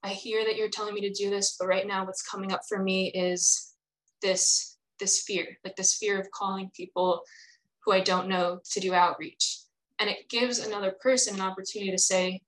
I 0.04 0.10
hear 0.10 0.46
that 0.46 0.58
you're 0.58 0.70
telling 0.70 0.94
me 0.94 1.02
to 1.02 1.10
do 1.10 1.30
this, 1.30 1.56
but 1.58 1.68
right 1.68 1.88
now 1.88 2.06
what's 2.06 2.22
coming 2.22 2.52
up 2.52 2.62
for 2.68 2.82
me 2.82 3.12
is 3.12 3.74
this 4.22 4.78
this 5.00 5.24
fear, 5.24 5.58
like 5.64 5.76
this 5.76 5.96
fear 5.96 6.20
of 6.20 6.30
calling 6.32 6.70
people 6.76 7.24
who 7.86 7.92
I 7.92 8.02
don't 8.02 8.28
know 8.28 8.60
to 8.72 8.80
do 8.80 8.94
outreach. 8.94 9.60
And 10.00 10.10
it 10.10 10.30
gives 10.30 10.60
another 10.60 10.92
person 10.92 11.36
an 11.36 11.42
opportunity 11.42 11.92
to 11.92 11.98
say, 11.98 12.42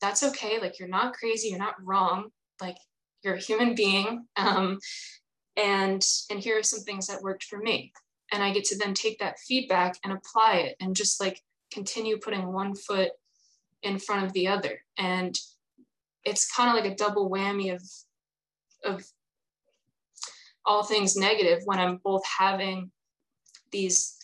that's 0.00 0.22
okay, 0.22 0.60
like 0.60 0.78
you're 0.78 0.88
not 0.88 1.14
crazy, 1.14 1.48
you're 1.48 1.58
not 1.58 1.82
wrong, 1.82 2.28
like 2.60 2.76
you're 3.22 3.34
a 3.34 3.40
human 3.40 3.74
being. 3.74 4.26
Um, 4.36 4.78
and 5.56 6.06
and 6.30 6.38
here 6.38 6.58
are 6.58 6.62
some 6.62 6.80
things 6.80 7.08
that 7.08 7.22
worked 7.22 7.44
for 7.44 7.58
me. 7.58 7.92
And 8.32 8.42
I 8.42 8.52
get 8.52 8.64
to 8.66 8.78
then 8.78 8.94
take 8.94 9.18
that 9.18 9.38
feedback 9.40 9.96
and 10.04 10.12
apply 10.12 10.56
it 10.56 10.76
and 10.80 10.94
just 10.94 11.20
like 11.20 11.42
continue 11.72 12.18
putting 12.18 12.52
one 12.52 12.74
foot 12.74 13.10
in 13.82 13.98
front 13.98 14.24
of 14.24 14.32
the 14.32 14.48
other. 14.48 14.80
And 14.96 15.36
it's 16.24 16.52
kind 16.52 16.68
of 16.68 16.82
like 16.82 16.92
a 16.92 16.96
double 16.96 17.30
whammy 17.30 17.74
of 17.74 17.82
of 18.84 19.04
all 20.64 20.84
things 20.84 21.16
negative 21.16 21.62
when 21.64 21.78
I'm 21.78 21.96
both 21.96 22.22
having 22.38 22.90
these 23.72 24.17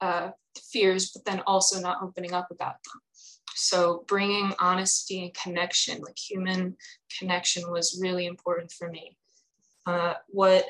uh, 0.00 0.30
fears, 0.70 1.10
but 1.10 1.24
then 1.24 1.42
also 1.46 1.80
not 1.80 2.02
opening 2.02 2.32
up 2.32 2.48
about 2.50 2.76
them. 2.84 3.00
So 3.54 4.04
bringing 4.06 4.52
honesty 4.60 5.22
and 5.24 5.34
connection, 5.34 6.00
like 6.00 6.16
human 6.16 6.76
connection, 7.18 7.70
was 7.70 7.98
really 8.00 8.26
important 8.26 8.70
for 8.70 8.88
me. 8.88 9.16
Uh, 9.86 10.14
what 10.28 10.64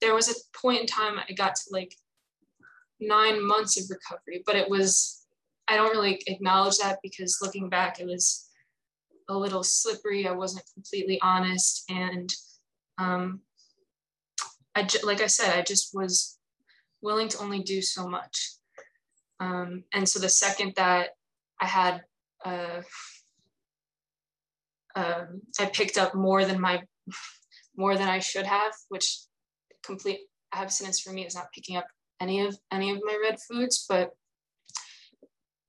there 0.00 0.14
was 0.14 0.28
a 0.28 0.58
point 0.58 0.80
in 0.80 0.86
time 0.86 1.18
I 1.18 1.32
got 1.32 1.56
to 1.56 1.62
like 1.70 1.94
nine 3.00 3.46
months 3.46 3.78
of 3.78 3.90
recovery, 3.90 4.42
but 4.46 4.56
it 4.56 4.70
was 4.70 5.26
I 5.68 5.76
don't 5.76 5.90
really 5.90 6.22
acknowledge 6.26 6.78
that 6.78 6.98
because 7.02 7.38
looking 7.42 7.68
back, 7.68 7.98
it 7.98 8.06
was 8.06 8.48
a 9.28 9.36
little 9.36 9.64
slippery. 9.64 10.26
I 10.26 10.32
wasn't 10.32 10.64
completely 10.72 11.20
honest, 11.20 11.84
and 11.90 12.32
um, 12.98 13.40
I 14.74 14.88
like 15.02 15.20
I 15.20 15.26
said, 15.26 15.58
I 15.58 15.62
just 15.62 15.94
was 15.94 16.38
willing 17.02 17.28
to 17.28 17.38
only 17.38 17.62
do 17.62 17.82
so 17.82 18.08
much. 18.08 18.54
Um, 19.40 19.84
and 19.92 20.08
so 20.08 20.18
the 20.18 20.28
second 20.28 20.74
that 20.76 21.10
I 21.60 21.66
had, 21.66 22.02
uh, 22.44 22.82
um, 24.94 25.42
I 25.60 25.66
picked 25.66 25.98
up 25.98 26.14
more 26.14 26.44
than 26.44 26.60
my, 26.60 26.82
more 27.76 27.96
than 27.96 28.08
I 28.08 28.18
should 28.18 28.46
have, 28.46 28.72
which 28.88 29.20
complete 29.84 30.20
abstinence 30.52 31.00
for 31.00 31.12
me 31.12 31.26
is 31.26 31.34
not 31.34 31.52
picking 31.54 31.76
up 31.76 31.86
any 32.20 32.40
of 32.40 32.56
any 32.72 32.90
of 32.90 33.00
my 33.04 33.18
red 33.22 33.36
foods, 33.40 33.84
but 33.88 34.10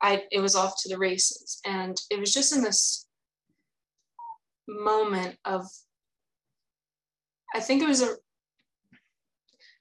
I 0.02 0.24
it 0.32 0.40
was 0.40 0.56
off 0.56 0.76
to 0.82 0.90
the 0.90 0.98
races. 0.98 1.60
And 1.66 1.98
it 2.10 2.20
was 2.20 2.34
just 2.34 2.56
in 2.56 2.64
this 2.64 3.08
moment 4.68 5.38
of 5.46 5.66
I 7.54 7.60
think 7.60 7.82
it 7.82 7.88
was 7.88 8.02
a 8.02 8.16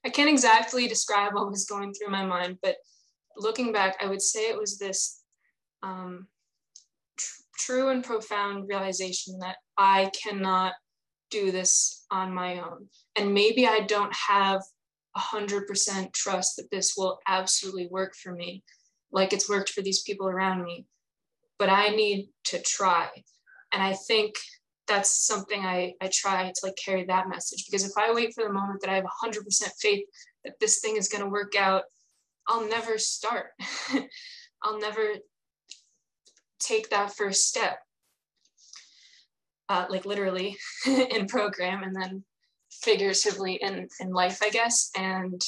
I 0.07 0.09
can't 0.09 0.31
exactly 0.31 0.87
describe 0.87 1.35
what 1.35 1.51
was 1.51 1.67
going 1.67 1.93
through 1.93 2.13
my 2.13 2.25
mind, 2.25 2.59
but 2.63 2.77
looking 3.37 3.73
back, 3.73 3.97
I 4.01 4.07
would 4.07 4.23
say 4.23 4.49
it 4.49 4.59
was 4.59 4.79
this 4.79 5.21
um, 5.83 6.29
tr- 7.19 7.43
true 7.59 7.89
and 7.89 8.05
profound 8.05 8.69
realization 8.69 9.41
that 9.41 9.57
I 9.77 10.11
cannot 10.23 10.75
do 11.31 11.51
this 11.51 12.07
on 12.11 12.33
my 12.33 12.61
own. 12.61 12.87
And 13.17 13.35
maybe 13.35 13.67
I 13.67 13.81
don't 13.81 14.15
have 14.15 14.63
100% 15.17 16.13
trust 16.13 16.57
that 16.57 16.71
this 16.71 16.95
will 16.97 17.19
absolutely 17.27 17.89
work 17.91 18.15
for 18.15 18.33
me 18.33 18.63
like 19.13 19.33
it's 19.33 19.49
worked 19.49 19.71
for 19.71 19.83
these 19.83 20.03
people 20.03 20.29
around 20.29 20.63
me 20.63 20.87
but 21.59 21.69
i 21.69 21.89
need 21.89 22.29
to 22.45 22.61
try 22.61 23.09
and 23.73 23.83
i 23.83 23.93
think 23.93 24.35
that's 24.87 25.27
something 25.27 25.65
I, 25.65 25.95
I 26.01 26.09
try 26.13 26.49
to 26.49 26.61
like 26.63 26.77
carry 26.83 27.05
that 27.05 27.29
message. 27.29 27.67
Because 27.67 27.85
if 27.85 27.93
i 27.97 28.13
wait 28.13 28.35
for 28.35 28.45
the 28.45 28.53
moment 28.53 28.81
that 28.81 28.91
i 28.91 28.95
have 28.95 29.05
100% 29.05 29.71
faith 29.81 30.05
that 30.45 30.55
this 30.61 30.81
thing 30.81 30.97
is 30.97 31.09
going 31.09 31.23
to 31.25 31.31
work 31.31 31.55
out 31.57 31.85
i'll 32.49 32.69
never 32.69 32.99
start. 32.99 33.47
I'll 34.63 34.81
never 34.81 35.15
take 36.59 36.89
that 36.91 37.15
first 37.15 37.49
step 37.49 37.79
uh, 39.69 39.87
like 39.91 40.07
literally 40.07 40.57
in 40.87 41.27
program 41.27 41.83
and 41.83 41.95
then 41.95 42.25
figuratively 42.71 43.55
in, 43.57 43.89
in 44.01 44.11
life 44.11 44.41
i 44.43 44.51
guess. 44.51 44.91
And 44.97 45.41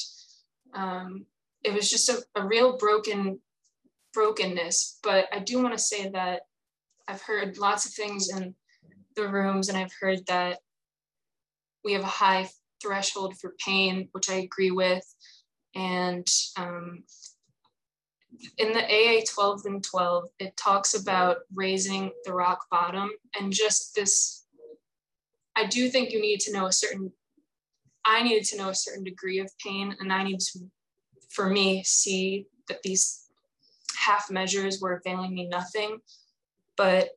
um, 0.74 1.24
it 1.64 1.72
was 1.72 1.90
just 1.90 2.08
a, 2.08 2.22
a 2.36 2.46
real 2.46 2.76
broken 2.76 3.40
brokenness. 4.12 4.98
But 5.02 5.26
I 5.32 5.40
do 5.40 5.62
want 5.62 5.76
to 5.76 5.82
say 5.82 6.10
that 6.10 6.42
I've 7.06 7.22
heard 7.22 7.58
lots 7.58 7.86
of 7.86 7.92
things 7.92 8.28
in 8.30 8.54
the 9.18 9.28
rooms, 9.28 9.68
and 9.68 9.76
I've 9.76 9.92
heard 10.00 10.24
that 10.26 10.58
we 11.84 11.92
have 11.92 12.02
a 12.02 12.06
high 12.06 12.48
threshold 12.82 13.36
for 13.38 13.54
pain, 13.64 14.08
which 14.12 14.30
I 14.30 14.34
agree 14.34 14.70
with. 14.70 15.04
And 15.74 16.26
um, 16.56 17.04
in 18.56 18.72
the 18.72 18.84
AA 18.84 19.22
12 19.28 19.62
and 19.66 19.84
12, 19.84 20.28
it 20.38 20.56
talks 20.56 20.94
about 20.94 21.38
raising 21.54 22.10
the 22.24 22.32
rock 22.32 22.66
bottom 22.70 23.10
and 23.38 23.52
just 23.52 23.94
this. 23.94 24.44
I 25.56 25.66
do 25.66 25.88
think 25.88 26.12
you 26.12 26.20
need 26.20 26.40
to 26.40 26.52
know 26.52 26.66
a 26.66 26.72
certain, 26.72 27.12
I 28.04 28.22
needed 28.22 28.44
to 28.46 28.56
know 28.56 28.68
a 28.68 28.74
certain 28.74 29.04
degree 29.04 29.40
of 29.40 29.50
pain, 29.58 29.96
and 29.98 30.12
I 30.12 30.22
need 30.22 30.40
to, 30.40 30.60
for 31.28 31.48
me, 31.48 31.82
see 31.82 32.46
that 32.68 32.82
these 32.82 33.24
half 33.98 34.30
measures 34.30 34.80
were 34.80 34.94
availing 34.94 35.34
me 35.34 35.48
nothing. 35.48 35.98
But 36.76 37.10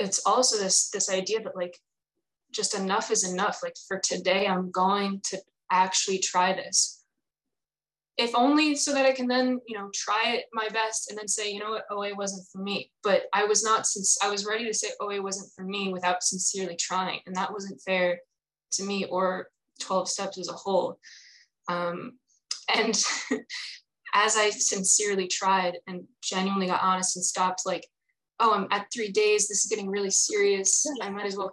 it's 0.00 0.22
also 0.26 0.58
this 0.58 0.90
this 0.90 1.10
idea 1.10 1.42
that 1.42 1.56
like 1.56 1.76
just 2.52 2.74
enough 2.74 3.10
is 3.10 3.30
enough. 3.30 3.60
Like 3.62 3.76
for 3.86 3.98
today, 3.98 4.46
I'm 4.46 4.70
going 4.70 5.20
to 5.24 5.38
actually 5.70 6.18
try 6.18 6.52
this. 6.52 7.04
If 8.16 8.34
only 8.34 8.74
so 8.74 8.92
that 8.92 9.06
I 9.06 9.12
can 9.12 9.28
then, 9.28 9.60
you 9.66 9.78
know, 9.78 9.88
try 9.94 10.34
it 10.34 10.46
my 10.52 10.68
best 10.68 11.10
and 11.10 11.18
then 11.18 11.28
say, 11.28 11.50
you 11.50 11.60
know 11.60 11.70
what, 11.70 11.86
OA 11.90 12.14
wasn't 12.14 12.46
for 12.52 12.58
me. 12.58 12.90
But 13.02 13.22
I 13.32 13.44
was 13.44 13.64
not 13.64 13.86
since 13.86 14.18
I 14.22 14.28
was 14.28 14.44
ready 14.44 14.66
to 14.66 14.74
say 14.74 14.88
OA 15.00 15.22
wasn't 15.22 15.50
for 15.54 15.64
me 15.64 15.92
without 15.92 16.22
sincerely 16.22 16.76
trying. 16.76 17.20
And 17.26 17.34
that 17.36 17.52
wasn't 17.52 17.80
fair 17.80 18.18
to 18.72 18.84
me 18.84 19.06
or 19.06 19.48
12 19.80 20.08
steps 20.08 20.38
as 20.38 20.48
a 20.48 20.52
whole. 20.52 20.98
Um, 21.68 22.18
and 22.74 23.02
as 24.14 24.36
I 24.36 24.50
sincerely 24.50 25.28
tried 25.28 25.78
and 25.86 26.04
genuinely 26.22 26.66
got 26.66 26.82
honest 26.82 27.16
and 27.16 27.24
stopped, 27.24 27.62
like, 27.64 27.86
oh, 28.40 28.54
I'm 28.54 28.66
at 28.70 28.86
three 28.92 29.12
days, 29.12 29.48
this 29.48 29.64
is 29.64 29.70
getting 29.70 29.88
really 29.88 30.10
serious. 30.10 30.86
I 31.02 31.10
might 31.10 31.26
as 31.26 31.36
well. 31.36 31.52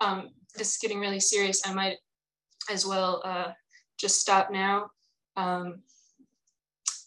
Um, 0.00 0.30
this 0.56 0.72
is 0.72 0.78
getting 0.78 0.98
really 0.98 1.20
serious. 1.20 1.62
I 1.64 1.72
might 1.72 1.96
as 2.70 2.84
well 2.84 3.22
uh, 3.24 3.52
just 3.98 4.20
stop 4.20 4.50
now. 4.50 4.90
Um, 5.36 5.82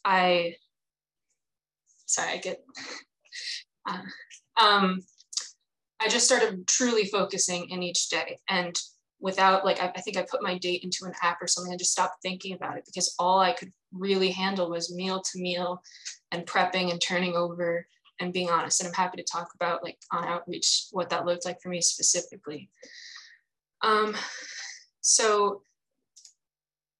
I, 0.05 0.55
sorry, 2.05 2.33
I 2.33 2.37
get, 2.37 2.63
uh, 3.89 4.01
um, 4.61 5.01
I 5.99 6.07
just 6.07 6.25
started 6.25 6.67
truly 6.67 7.05
focusing 7.05 7.69
in 7.69 7.83
each 7.83 8.09
day 8.09 8.39
and 8.49 8.79
without 9.19 9.65
like 9.65 9.81
I, 9.81 9.91
I, 9.95 10.01
think 10.01 10.17
I 10.17 10.25
put 10.29 10.43
my 10.43 10.57
date 10.57 10.83
into 10.83 11.05
an 11.05 11.13
app 11.21 11.41
or 11.41 11.47
something 11.47 11.71
and 11.71 11.79
just 11.79 11.91
stopped 11.91 12.21
thinking 12.21 12.53
about 12.53 12.77
it 12.77 12.85
because 12.85 13.15
all 13.17 13.39
I 13.39 13.53
could 13.53 13.71
really 13.97 14.31
handle 14.31 14.69
was 14.69 14.93
meal 14.93 15.21
to 15.21 15.39
meal 15.39 15.81
and 16.31 16.45
prepping 16.45 16.91
and 16.91 17.01
turning 17.01 17.35
over 17.35 17.87
and 18.19 18.33
being 18.33 18.49
honest. 18.49 18.81
And 18.81 18.87
I'm 18.87 18.93
happy 18.93 19.17
to 19.17 19.23
talk 19.23 19.49
about 19.55 19.83
like 19.83 19.97
on 20.11 20.25
outreach 20.25 20.87
what 20.91 21.09
that 21.09 21.25
looked 21.25 21.45
like 21.45 21.61
for 21.61 21.69
me 21.69 21.81
specifically. 21.81 22.69
Um, 23.81 24.15
so 25.01 25.61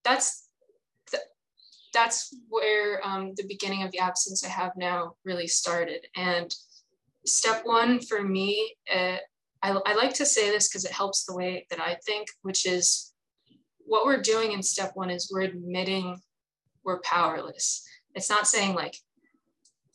that's 0.03 0.47
that's 1.93 2.35
where 2.49 2.99
um, 3.07 3.33
the 3.37 3.47
beginning 3.47 3.81
of 3.83 3.91
the 3.91 3.99
abstinence 3.99 4.43
I 4.43 4.49
have 4.49 4.73
now 4.75 5.15
really 5.23 5.47
started. 5.47 6.05
And 6.15 6.53
step 7.25 7.61
one 7.63 8.01
for 8.01 8.21
me, 8.21 8.75
uh, 8.93 9.17
I, 9.63 9.71
I 9.85 9.95
like 9.95 10.13
to 10.15 10.25
say 10.25 10.51
this 10.51 10.67
because 10.67 10.83
it 10.83 10.91
helps 10.91 11.23
the 11.23 11.33
way 11.33 11.65
that 11.69 11.79
I 11.79 11.95
think, 12.05 12.27
which 12.41 12.65
is 12.65 13.13
what 13.85 14.05
we're 14.05 14.21
doing 14.21 14.51
in 14.51 14.61
step 14.61 14.91
one 14.95 15.09
is 15.09 15.31
we're 15.33 15.41
admitting 15.41 16.19
we're 16.85 17.01
powerless. 17.01 17.85
It's 18.13 18.29
not 18.29 18.47
saying 18.47 18.75
like 18.75 18.95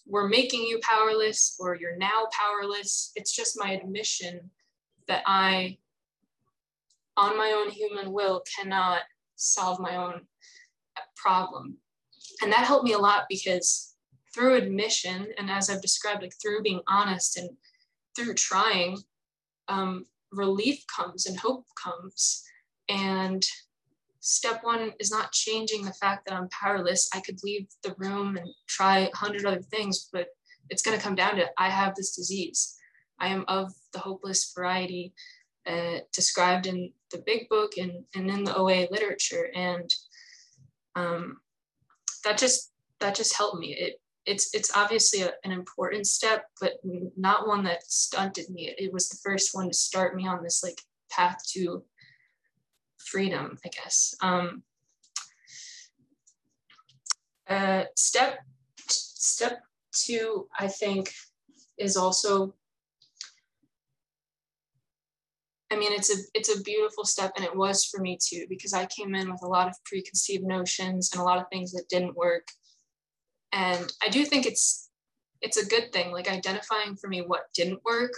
we're 0.07 0.29
making 0.29 0.63
you 0.65 0.81
powerless 0.83 1.57
or 1.59 1.77
you're 1.77 1.97
now 1.97 2.27
powerless. 2.33 3.13
It's 3.15 3.35
just 3.35 3.59
my 3.59 3.73
admission 3.73 4.51
that 5.07 5.23
I, 5.25 5.79
on 7.17 7.39
my 7.39 7.53
own 7.57 7.71
human 7.71 8.13
will, 8.13 8.43
cannot 8.59 9.03
solve 9.37 9.79
my 9.79 9.97
own 9.97 10.23
problem. 11.17 11.77
And 12.43 12.53
that 12.53 12.67
helped 12.67 12.85
me 12.85 12.93
a 12.93 12.99
lot 12.99 13.25
because 13.29 13.95
through 14.35 14.57
admission, 14.57 15.29
and 15.39 15.51
as 15.51 15.71
I've 15.71 15.83
described, 15.83 16.23
like 16.23 16.35
through 16.41 16.63
being 16.63 16.81
honest 16.87 17.37
and 17.37 17.51
through 18.17 18.35
trying, 18.35 18.99
um, 19.69 20.07
relief 20.33 20.85
comes 20.87 21.27
and 21.27 21.39
hope 21.39 21.65
comes. 21.83 22.45
And 22.89 23.45
step 24.21 24.61
one 24.63 24.93
is 25.01 25.11
not 25.11 25.33
changing 25.33 25.85
the 25.85 25.93
fact 25.95 26.27
that 26.27 26.35
I'm 26.35 26.49
powerless. 26.49 27.09
I 27.15 27.21
could 27.21 27.39
leave 27.43 27.67
the 27.83 27.95
room 27.99 28.37
and 28.37 28.49
try 28.69 28.99
a 28.99 29.17
hundred 29.17 29.47
other 29.47 29.63
things, 29.63 30.09
but 30.13 30.29
it's 30.69 30.83
going 30.83 30.97
to 30.97 31.03
come 31.03 31.15
down 31.15 31.37
to 31.37 31.49
I 31.59 31.69
have 31.69 31.95
this 31.95 32.15
disease. 32.15 32.77
I 33.19 33.29
am 33.29 33.45
of 33.49 33.73
the 33.93 33.99
hopeless 33.99 34.53
variety 34.57 35.13
uh, 35.67 35.99
described 36.13 36.67
in 36.67 36.93
the 37.11 37.23
big 37.27 37.49
book 37.49 37.73
and, 37.77 38.05
and 38.15 38.31
in 38.31 38.45
the 38.45 38.57
OA 38.57 38.87
literature. 38.91 39.51
And 39.55 39.93
um, 40.95 41.39
that 42.25 42.39
just 42.39 42.73
that 43.01 43.15
just 43.15 43.37
helped 43.37 43.59
me. 43.59 43.75
It 43.75 44.01
it's 44.27 44.55
it's 44.55 44.77
obviously 44.77 45.23
a, 45.23 45.33
an 45.45 45.53
important 45.53 46.07
step, 46.07 46.45
but 46.61 46.75
not 47.17 47.49
one 47.49 47.65
that 47.65 47.83
stunted 47.85 48.51
me. 48.51 48.75
It 48.79 48.93
was 48.93 49.09
the 49.09 49.19
first 49.23 49.55
one 49.55 49.69
to 49.69 49.75
start 49.75 50.15
me 50.15 50.27
on 50.27 50.43
this 50.43 50.63
like 50.63 50.81
path 51.11 51.39
to 51.53 51.83
freedom, 53.07 53.59
I 53.65 53.69
guess. 53.69 54.15
Um, 54.21 54.63
uh, 57.49 57.85
step 57.97 58.39
step 58.89 59.61
two, 59.93 60.49
I 60.59 60.69
think, 60.69 61.13
is 61.79 61.97
also. 61.97 62.55
I 65.73 65.77
mean, 65.77 65.93
it's 65.93 66.11
a 66.11 66.19
it's 66.35 66.55
a 66.55 66.63
beautiful 66.63 67.05
step, 67.05 67.33
and 67.37 67.45
it 67.45 67.55
was 67.55 67.85
for 67.85 68.01
me 68.01 68.19
too, 68.21 68.47
because 68.49 68.73
I 68.73 68.87
came 68.87 69.15
in 69.15 69.31
with 69.31 69.43
a 69.43 69.49
lot 69.49 69.69
of 69.69 69.75
preconceived 69.85 70.45
notions 70.45 71.11
and 71.13 71.21
a 71.21 71.25
lot 71.25 71.39
of 71.39 71.45
things 71.51 71.73
that 71.73 71.89
didn't 71.89 72.17
work, 72.17 72.49
and 73.53 73.93
I 74.03 74.09
do 74.09 74.25
think 74.25 74.47
it's 74.47 74.91
it's 75.41 75.57
a 75.57 75.67
good 75.67 75.93
thing, 75.93 76.13
like 76.13 76.31
identifying 76.31 76.97
for 76.97 77.09
me 77.09 77.23
what 77.23 77.53
didn't 77.55 77.85
work, 77.85 78.13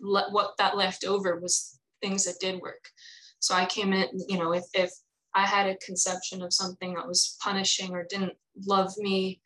le- 0.00 0.30
what 0.30 0.56
that 0.58 0.76
left 0.76 1.04
over 1.04 1.38
was 1.38 1.78
things 2.02 2.24
that 2.24 2.40
did 2.40 2.60
work. 2.60 2.90
So 3.40 3.54
I 3.54 3.66
came 3.66 3.92
in, 3.92 4.08
you 4.28 4.38
know, 4.38 4.52
if, 4.52 4.64
if 4.74 4.90
I 5.34 5.46
had 5.46 5.66
a 5.66 5.76
conception 5.76 6.42
of 6.42 6.52
something 6.52 6.94
that 6.94 7.06
was 7.06 7.36
punishing 7.42 7.92
or 7.92 8.06
didn't 8.08 8.34
love 8.66 8.92
me 8.98 9.40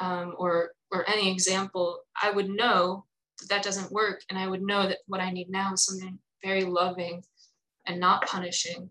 um, 0.00 0.34
or, 0.38 0.70
or 0.90 1.08
any 1.08 1.30
example, 1.30 2.00
I 2.20 2.30
would 2.30 2.48
know 2.48 3.04
that 3.40 3.48
that 3.48 3.62
doesn't 3.62 3.92
work. 3.92 4.22
And 4.30 4.38
I 4.38 4.46
would 4.46 4.62
know 4.62 4.86
that 4.86 4.98
what 5.06 5.20
I 5.20 5.30
need 5.30 5.50
now 5.50 5.72
is 5.72 5.84
something 5.84 6.18
very 6.42 6.64
loving 6.64 7.22
and 7.86 8.00
not 8.00 8.26
punishing 8.26 8.88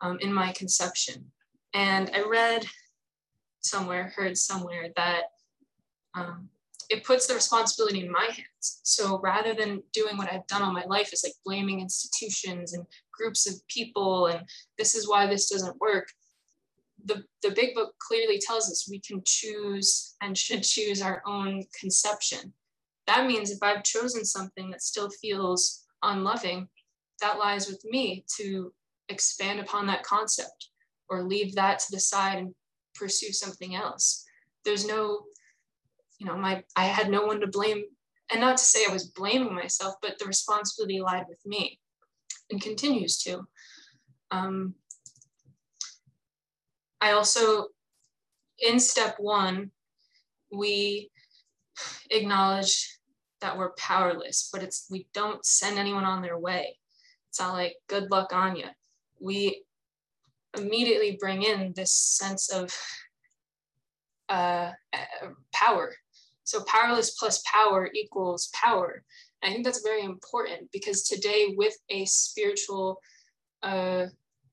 um, 0.00 0.18
in 0.20 0.32
my 0.32 0.52
conception. 0.52 1.26
And 1.74 2.10
I 2.14 2.22
read 2.22 2.66
somewhere, 3.60 4.12
heard 4.16 4.36
somewhere 4.36 4.88
that 4.96 5.22
um, 6.14 6.48
it 6.90 7.04
puts 7.04 7.26
the 7.26 7.34
responsibility 7.34 8.04
in 8.04 8.10
my 8.10 8.24
hands. 8.24 8.80
So 8.82 9.18
rather 9.20 9.54
than 9.54 9.82
doing 9.92 10.16
what 10.16 10.30
I've 10.30 10.46
done 10.46 10.62
all 10.62 10.72
my 10.72 10.84
life 10.84 11.12
is 11.12 11.24
like 11.24 11.34
blaming 11.44 11.80
institutions 11.80 12.74
and 12.74 12.84
groups 13.12 13.48
of 13.48 13.66
people 13.68 14.26
and 14.26 14.46
this 14.78 14.94
is 14.94 15.08
why 15.08 15.26
this 15.26 15.50
doesn't 15.50 15.80
work. 15.80 16.08
The, 17.04 17.24
the 17.42 17.50
big 17.50 17.74
book 17.74 17.94
clearly 17.98 18.38
tells 18.38 18.70
us 18.70 18.88
we 18.88 19.00
can 19.00 19.22
choose 19.26 20.14
and 20.22 20.36
should 20.36 20.62
choose 20.74 21.02
our 21.02 21.22
own 21.26 21.64
conception. 21.78 22.52
That 23.06 23.26
means 23.26 23.50
if 23.50 23.62
I've 23.62 23.82
chosen 23.82 24.24
something 24.24 24.70
that 24.70 24.82
still 24.82 25.10
feels 25.10 25.84
unloving, 26.02 26.68
that 27.20 27.38
lies 27.38 27.68
with 27.68 27.84
me 27.84 28.24
to 28.36 28.72
expand 29.08 29.60
upon 29.60 29.86
that 29.86 30.04
concept 30.04 30.68
or 31.08 31.22
leave 31.22 31.54
that 31.54 31.78
to 31.80 31.86
the 31.90 32.00
side 32.00 32.38
and 32.38 32.54
pursue 32.94 33.32
something 33.32 33.74
else. 33.74 34.24
There's 34.64 34.86
no 34.86 35.24
you 36.22 36.28
know, 36.28 36.36
my 36.36 36.62
I 36.76 36.84
had 36.84 37.10
no 37.10 37.26
one 37.26 37.40
to 37.40 37.48
blame. 37.48 37.82
And 38.30 38.40
not 38.40 38.56
to 38.56 38.64
say 38.64 38.86
I 38.88 38.92
was 38.92 39.08
blaming 39.08 39.54
myself, 39.54 39.96
but 40.00 40.18
the 40.18 40.24
responsibility 40.24 41.00
lied 41.00 41.24
with 41.28 41.44
me 41.44 41.80
and 42.52 42.60
continues 42.60 43.18
to. 43.22 43.46
Um, 44.30 44.74
I 47.00 47.12
also, 47.12 47.68
in 48.58 48.78
step 48.78 49.16
one, 49.18 49.70
we 50.52 51.10
acknowledge 52.10 52.98
that 53.40 53.58
we're 53.58 53.72
powerless, 53.72 54.48
but 54.52 54.62
it's 54.62 54.86
we 54.90 55.08
don't 55.12 55.44
send 55.44 55.78
anyone 55.78 56.04
on 56.04 56.22
their 56.22 56.38
way. 56.38 56.78
It's 57.28 57.40
not 57.40 57.54
like 57.54 57.74
good 57.88 58.10
luck 58.10 58.32
on 58.32 58.54
you. 58.54 58.66
We 59.20 59.64
immediately 60.56 61.16
bring 61.18 61.42
in 61.42 61.72
this 61.74 61.92
sense 61.92 62.52
of 62.52 62.72
uh, 64.28 64.70
power 65.52 65.94
so 66.44 66.62
powerless 66.64 67.10
plus 67.12 67.42
power 67.50 67.88
equals 67.94 68.50
power. 68.52 69.04
I 69.42 69.48
think 69.48 69.64
that's 69.64 69.82
very 69.82 70.04
important 70.04 70.70
because 70.72 71.02
today, 71.02 71.54
with 71.56 71.74
a 71.88 72.04
spiritual 72.04 72.98
uh, 73.62 74.06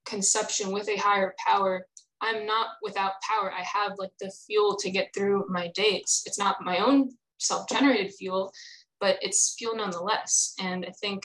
conception, 0.06 0.72
with 0.72 0.90
a 0.90 0.98
higher 0.98 1.36
power, 1.46 1.86
I'm 2.22 2.46
not 2.46 2.68
without 2.82 3.14
power. 3.28 3.52
I 3.52 3.64
have 3.64 3.94
like 3.98 4.12
the 4.20 4.32
fuel 4.46 4.76
to 4.78 4.92
get 4.92 5.10
through 5.16 5.46
my 5.50 5.70
days. 5.74 6.24
It's 6.26 6.40
not 6.40 6.64
my 6.64 6.80
own 6.80 7.12
self 7.38 7.70
generated 7.70 8.14
fuel, 8.14 8.52
but 9.00 9.18
it's 9.22 9.56
fuel 9.58 9.76
nonetheless. 9.76 10.54
And 10.60 10.86
I 10.86 10.92
think 11.00 11.24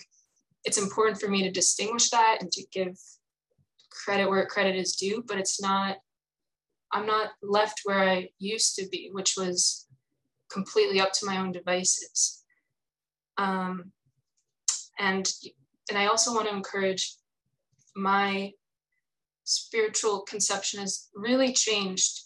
it's 0.65 0.79
important 0.79 1.21
for 1.21 1.29
me 1.29 1.43
to 1.43 1.51
distinguish 1.51 2.11
that 2.11 2.39
and 2.41 2.53
to 2.53 2.65
give 2.73 2.97
credit 3.91 4.29
where 4.29 4.47
credit 4.47 4.77
is 4.77 4.97
due, 4.97 5.25
but 5.27 5.39
it's 5.39 5.61
not, 5.61 5.97
I'm 6.93 7.07
not 7.07 7.31
left 7.43 7.81
where 7.85 8.09
I 8.09 8.29
used 8.39 8.77
to 8.77 8.87
be, 8.91 9.11
which 9.13 9.35
was 9.37 9.87
completely 10.51 11.01
up 11.01 11.13
to 11.15 11.27
my 11.27 11.39
own 11.39 11.53
devices. 11.53 12.44
Um, 13.37 13.93
and, 14.99 15.31
and 15.89 15.99
I 15.99 16.07
also 16.07 16.35
want 16.35 16.49
to 16.49 16.55
encourage 16.55 17.17
my 17.97 18.53
spiritual 19.45 20.23
conception 20.23 20.81
has 20.81 21.09
really 21.15 21.53
changed 21.53 22.23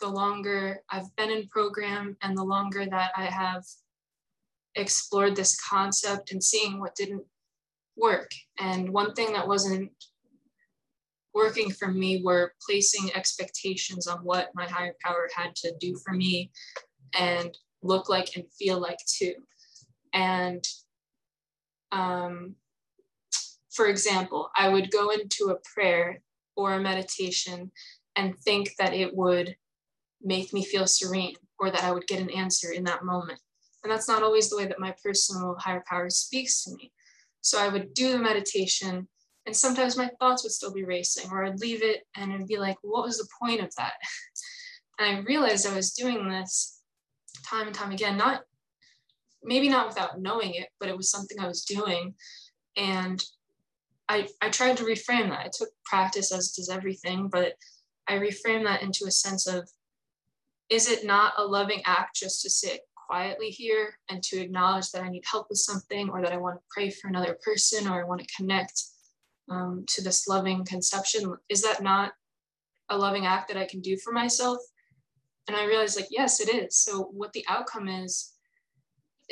the 0.00 0.08
longer 0.08 0.82
I've 0.90 1.14
been 1.16 1.30
in 1.30 1.46
program 1.48 2.16
and 2.22 2.36
the 2.36 2.42
longer 2.42 2.86
that 2.86 3.12
I 3.16 3.26
have 3.26 3.64
explored 4.74 5.36
this 5.36 5.60
concept 5.60 6.32
and 6.32 6.42
seeing 6.42 6.80
what 6.80 6.94
didn't 6.94 7.24
work. 7.96 8.30
And 8.58 8.90
one 8.90 9.12
thing 9.14 9.32
that 9.32 9.46
wasn't 9.46 9.92
working 11.34 11.70
for 11.70 11.88
me 11.88 12.22
were 12.22 12.52
placing 12.66 13.14
expectations 13.14 14.06
on 14.06 14.18
what 14.18 14.50
my 14.54 14.66
higher 14.66 14.94
power 15.04 15.28
had 15.34 15.54
to 15.56 15.74
do 15.80 15.96
for 16.04 16.12
me 16.12 16.50
and 17.14 17.56
look 17.82 18.08
like 18.08 18.36
and 18.36 18.44
feel 18.58 18.80
like 18.80 18.98
too. 19.06 19.34
And 20.12 20.66
um, 21.90 22.56
for 23.70 23.86
example, 23.86 24.50
I 24.54 24.68
would 24.68 24.90
go 24.90 25.10
into 25.10 25.50
a 25.50 25.60
prayer 25.74 26.20
or 26.56 26.74
a 26.74 26.80
meditation 26.80 27.70
and 28.16 28.38
think 28.38 28.72
that 28.78 28.92
it 28.92 29.16
would 29.16 29.56
make 30.22 30.52
me 30.52 30.64
feel 30.64 30.86
serene 30.86 31.34
or 31.58 31.70
that 31.70 31.82
I 31.82 31.92
would 31.92 32.06
get 32.06 32.20
an 32.20 32.30
answer 32.30 32.72
in 32.72 32.84
that 32.84 33.04
moment. 33.04 33.40
And 33.82 33.90
that's 33.90 34.08
not 34.08 34.22
always 34.22 34.48
the 34.48 34.56
way 34.56 34.66
that 34.66 34.78
my 34.78 34.94
personal 35.02 35.56
higher 35.58 35.82
power 35.88 36.10
speaks 36.10 36.62
to 36.64 36.74
me. 36.76 36.92
So 37.40 37.58
I 37.58 37.68
would 37.68 37.94
do 37.94 38.12
the 38.12 38.18
meditation, 38.18 39.08
and 39.46 39.56
sometimes 39.56 39.96
my 39.96 40.10
thoughts 40.20 40.44
would 40.44 40.52
still 40.52 40.72
be 40.72 40.84
racing, 40.84 41.30
or 41.32 41.44
I'd 41.44 41.58
leave 41.58 41.82
it 41.82 42.02
and 42.16 42.32
it'd 42.32 42.46
be 42.46 42.58
like, 42.58 42.76
what 42.82 43.04
was 43.04 43.18
the 43.18 43.28
point 43.40 43.60
of 43.60 43.74
that? 43.76 43.94
And 44.98 45.16
I 45.16 45.20
realized 45.22 45.66
I 45.66 45.74
was 45.74 45.94
doing 45.94 46.28
this 46.28 46.80
time 47.48 47.66
and 47.66 47.74
time 47.74 47.92
again, 47.92 48.18
not 48.18 48.42
maybe 49.44 49.68
not 49.68 49.88
without 49.88 50.20
knowing 50.20 50.54
it, 50.54 50.68
but 50.78 50.88
it 50.88 50.96
was 50.96 51.10
something 51.10 51.38
I 51.38 51.48
was 51.48 51.64
doing. 51.64 52.14
And 52.76 53.22
I, 54.08 54.28
I 54.40 54.50
tried 54.50 54.76
to 54.78 54.84
reframe 54.84 55.30
that. 55.30 55.46
I 55.46 55.50
took 55.52 55.68
practice, 55.84 56.32
as 56.32 56.52
does 56.52 56.68
everything, 56.68 57.28
but 57.28 57.54
I 58.08 58.14
reframe 58.14 58.64
that 58.64 58.82
into 58.82 59.06
a 59.06 59.10
sense 59.10 59.46
of 59.46 59.68
is 60.68 60.88
it 60.88 61.04
not 61.04 61.34
a 61.36 61.44
loving 61.44 61.82
act 61.84 62.16
just 62.16 62.42
to 62.42 62.50
sit 62.50 62.80
quietly 62.94 63.50
here 63.50 63.98
and 64.08 64.22
to 64.22 64.40
acknowledge 64.40 64.90
that 64.90 65.02
I 65.02 65.08
need 65.08 65.24
help 65.30 65.48
with 65.50 65.58
something 65.58 66.08
or 66.08 66.22
that 66.22 66.32
I 66.32 66.38
want 66.38 66.56
to 66.56 66.62
pray 66.70 66.90
for 66.90 67.08
another 67.08 67.38
person 67.44 67.88
or 67.88 68.00
I 68.00 68.08
want 68.08 68.20
to 68.20 68.34
connect 68.34 68.82
um, 69.50 69.84
to 69.88 70.02
this 70.02 70.26
loving 70.26 70.64
conception? 70.64 71.34
Is 71.48 71.62
that 71.62 71.82
not 71.82 72.12
a 72.88 72.96
loving 72.96 73.26
act 73.26 73.48
that 73.48 73.56
I 73.56 73.66
can 73.66 73.80
do 73.80 73.96
for 73.98 74.12
myself? 74.12 74.58
and 75.48 75.56
I 75.56 75.64
realized 75.64 75.96
like, 75.96 76.08
yes, 76.10 76.40
it 76.40 76.48
is. 76.54 76.76
So 76.76 77.10
what 77.12 77.32
the 77.32 77.44
outcome 77.48 77.88
is, 77.88 78.31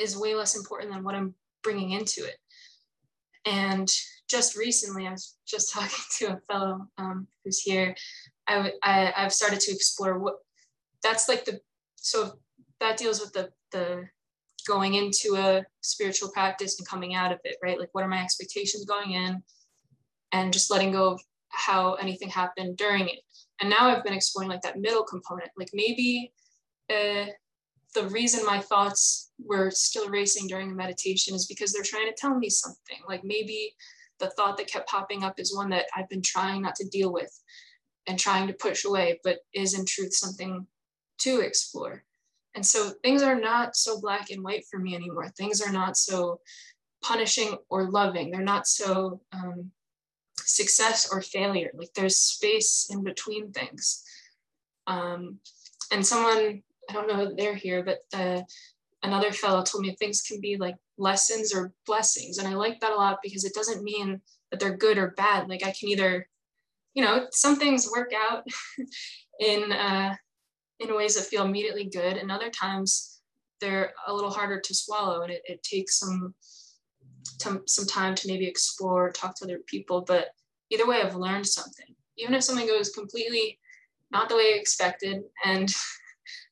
is 0.01 0.17
way 0.17 0.35
less 0.35 0.55
important 0.55 0.93
than 0.93 1.03
what 1.03 1.15
I'm 1.15 1.35
bringing 1.63 1.91
into 1.91 2.25
it. 2.25 2.37
And 3.45 3.89
just 4.29 4.57
recently, 4.57 5.07
I 5.07 5.11
was 5.11 5.37
just 5.47 5.71
talking 5.73 6.03
to 6.19 6.25
a 6.33 6.39
fellow 6.51 6.87
um, 6.97 7.27
who's 7.43 7.59
here. 7.59 7.95
I, 8.47 8.71
I 8.83 9.13
I've 9.15 9.33
started 9.33 9.59
to 9.61 9.71
explore 9.71 10.19
what 10.19 10.35
that's 11.03 11.29
like 11.29 11.45
the 11.45 11.59
so 11.95 12.33
that 12.79 12.97
deals 12.97 13.19
with 13.19 13.33
the 13.33 13.49
the 13.71 14.07
going 14.67 14.93
into 14.95 15.35
a 15.37 15.63
spiritual 15.81 16.29
practice 16.29 16.77
and 16.77 16.87
coming 16.87 17.15
out 17.15 17.31
of 17.31 17.39
it, 17.43 17.57
right? 17.63 17.79
Like 17.79 17.89
what 17.93 18.03
are 18.03 18.09
my 18.09 18.21
expectations 18.21 18.85
going 18.85 19.11
in, 19.11 19.43
and 20.31 20.53
just 20.53 20.71
letting 20.71 20.91
go 20.91 21.11
of 21.13 21.21
how 21.49 21.95
anything 21.95 22.29
happened 22.29 22.77
during 22.77 23.07
it. 23.07 23.19
And 23.59 23.69
now 23.69 23.89
I've 23.89 24.03
been 24.03 24.13
exploring 24.13 24.49
like 24.49 24.61
that 24.61 24.79
middle 24.79 25.03
component, 25.03 25.49
like 25.57 25.69
maybe 25.73 26.33
uh, 26.89 27.25
the 27.93 28.07
reason 28.07 28.45
my 28.45 28.59
thoughts 28.59 29.31
were 29.39 29.71
still 29.71 30.09
racing 30.09 30.47
during 30.47 30.69
the 30.69 30.75
meditation 30.75 31.35
is 31.35 31.45
because 31.45 31.73
they're 31.73 31.83
trying 31.83 32.07
to 32.07 32.15
tell 32.17 32.37
me 32.37 32.49
something. 32.49 32.97
Like 33.07 33.23
maybe 33.23 33.75
the 34.19 34.29
thought 34.29 34.57
that 34.57 34.67
kept 34.67 34.89
popping 34.89 35.23
up 35.23 35.39
is 35.39 35.55
one 35.55 35.69
that 35.69 35.87
I've 35.95 36.09
been 36.09 36.21
trying 36.21 36.61
not 36.61 36.75
to 36.75 36.87
deal 36.87 37.11
with 37.11 37.31
and 38.07 38.17
trying 38.17 38.47
to 38.47 38.53
push 38.53 38.85
away, 38.85 39.19
but 39.23 39.39
is 39.53 39.77
in 39.77 39.85
truth 39.85 40.13
something 40.13 40.65
to 41.19 41.41
explore. 41.41 42.03
And 42.55 42.65
so 42.65 42.91
things 43.03 43.23
are 43.23 43.39
not 43.39 43.75
so 43.75 43.99
black 44.01 44.29
and 44.29 44.43
white 44.43 44.65
for 44.69 44.79
me 44.79 44.95
anymore. 44.95 45.29
Things 45.29 45.61
are 45.61 45.71
not 45.71 45.97
so 45.97 46.39
punishing 47.01 47.57
or 47.69 47.89
loving. 47.89 48.31
They're 48.31 48.41
not 48.41 48.67
so 48.67 49.21
um, 49.31 49.71
success 50.37 51.09
or 51.11 51.21
failure. 51.21 51.71
Like 51.73 51.93
there's 51.95 52.17
space 52.17 52.87
in 52.89 53.03
between 53.03 53.51
things. 53.51 54.03
Um, 54.87 55.39
and 55.91 56.05
someone, 56.05 56.63
I 56.91 56.93
don't 56.93 57.07
know 57.07 57.21
if 57.21 57.37
they're 57.37 57.55
here, 57.55 57.83
but 57.83 57.99
uh, 58.13 58.41
another 59.01 59.31
fellow 59.31 59.63
told 59.63 59.85
me 59.85 59.95
things 59.95 60.21
can 60.21 60.41
be 60.41 60.57
like 60.57 60.75
lessons 60.97 61.55
or 61.55 61.71
blessings. 61.85 62.37
And 62.37 62.47
I 62.47 62.53
like 62.53 62.81
that 62.81 62.91
a 62.91 62.95
lot 62.95 63.19
because 63.23 63.45
it 63.45 63.53
doesn't 63.53 63.81
mean 63.81 64.19
that 64.51 64.59
they're 64.59 64.75
good 64.75 64.97
or 64.97 65.11
bad. 65.11 65.47
Like 65.47 65.63
I 65.63 65.71
can 65.71 65.87
either, 65.87 66.27
you 66.93 67.01
know, 67.01 67.27
some 67.31 67.55
things 67.55 67.89
work 67.89 68.11
out 68.13 68.45
in 69.39 69.71
uh, 69.71 70.15
in 70.81 70.93
ways 70.93 71.15
that 71.15 71.23
feel 71.23 71.45
immediately 71.45 71.85
good, 71.85 72.17
and 72.17 72.29
other 72.29 72.49
times 72.49 73.21
they're 73.61 73.93
a 74.05 74.13
little 74.13 74.31
harder 74.31 74.59
to 74.59 74.73
swallow, 74.73 75.21
and 75.21 75.31
it, 75.31 75.41
it 75.45 75.63
takes 75.63 75.97
some 75.97 76.33
some 77.65 77.87
time 77.87 78.13
to 78.13 78.27
maybe 78.27 78.45
explore, 78.45 79.11
talk 79.11 79.35
to 79.35 79.45
other 79.45 79.59
people. 79.65 80.01
But 80.01 80.27
either 80.69 80.85
way, 80.85 81.01
I've 81.01 81.15
learned 81.15 81.47
something. 81.47 81.87
Even 82.17 82.35
if 82.35 82.43
something 82.43 82.67
goes 82.67 82.89
completely 82.89 83.57
not 84.11 84.27
the 84.27 84.35
way 84.35 84.53
I 84.53 84.59
expected, 84.59 85.23
and 85.45 85.73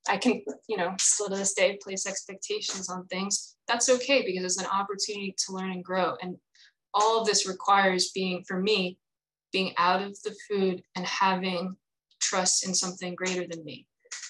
I 0.10 0.18
can, 0.18 0.42
you 0.68 0.76
know, 0.76 0.96
still 1.00 1.30
to 1.30 1.36
this 1.36 1.54
day 1.54 1.78
place 1.82 2.08
expectations 2.08 2.90
on 2.90 3.06
things, 3.08 3.56
that's 3.68 3.90
okay 3.90 4.24
because 4.26 4.44
it's 4.44 4.62
an 4.62 4.70
opportunity 4.72 5.36
to 5.46 5.54
learn 5.54 5.72
and 5.72 5.84
grow. 5.84 6.16
And 6.22 6.36
all 6.94 7.22
of 7.22 7.28
this 7.28 7.48
requires 7.48 8.12
being, 8.12 8.44
for 8.48 8.60
me, 8.60 8.98
being 9.52 9.74
out 9.78 10.02
of 10.02 10.20
the 10.24 10.36
food 10.50 10.82
and 10.96 11.06
having 11.06 11.76
trust 12.20 12.68
in 12.68 12.74
something 12.74 13.16
greater 13.16 13.46
than 13.48 13.64
me. 13.64 13.86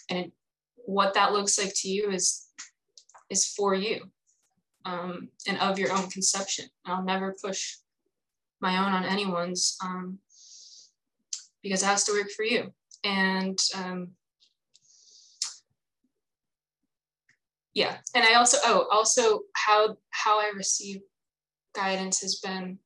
And 0.09 0.31
what 0.75 1.13
that 1.13 1.31
looks 1.33 1.57
like 1.57 1.73
to 1.77 1.89
you 1.89 2.11
is 2.11 2.45
is 3.29 3.45
for 3.45 3.75
you 3.75 4.09
um, 4.85 5.29
and 5.47 5.59
of 5.59 5.77
your 5.77 5.91
own 5.91 6.09
conception. 6.09 6.65
And 6.83 6.95
I'll 6.95 7.03
never 7.03 7.35
push 7.41 7.77
my 8.59 8.77
own 8.77 8.91
on 8.91 9.05
anyone's 9.05 9.77
um, 9.83 10.19
because 11.61 11.83
it 11.83 11.85
has 11.85 12.03
to 12.05 12.13
work 12.13 12.31
for 12.31 12.43
you. 12.43 12.73
And 13.03 13.57
um, 13.75 14.09
yeah 17.79 17.95
and 18.13 18.25
i 18.25 18.33
also 18.33 18.57
oh 18.65 18.85
also 18.91 19.39
how 19.55 19.95
how 20.09 20.37
i 20.37 20.51
receive 20.53 20.99
guidance 21.73 22.19
has 22.21 22.35
been 22.43 22.77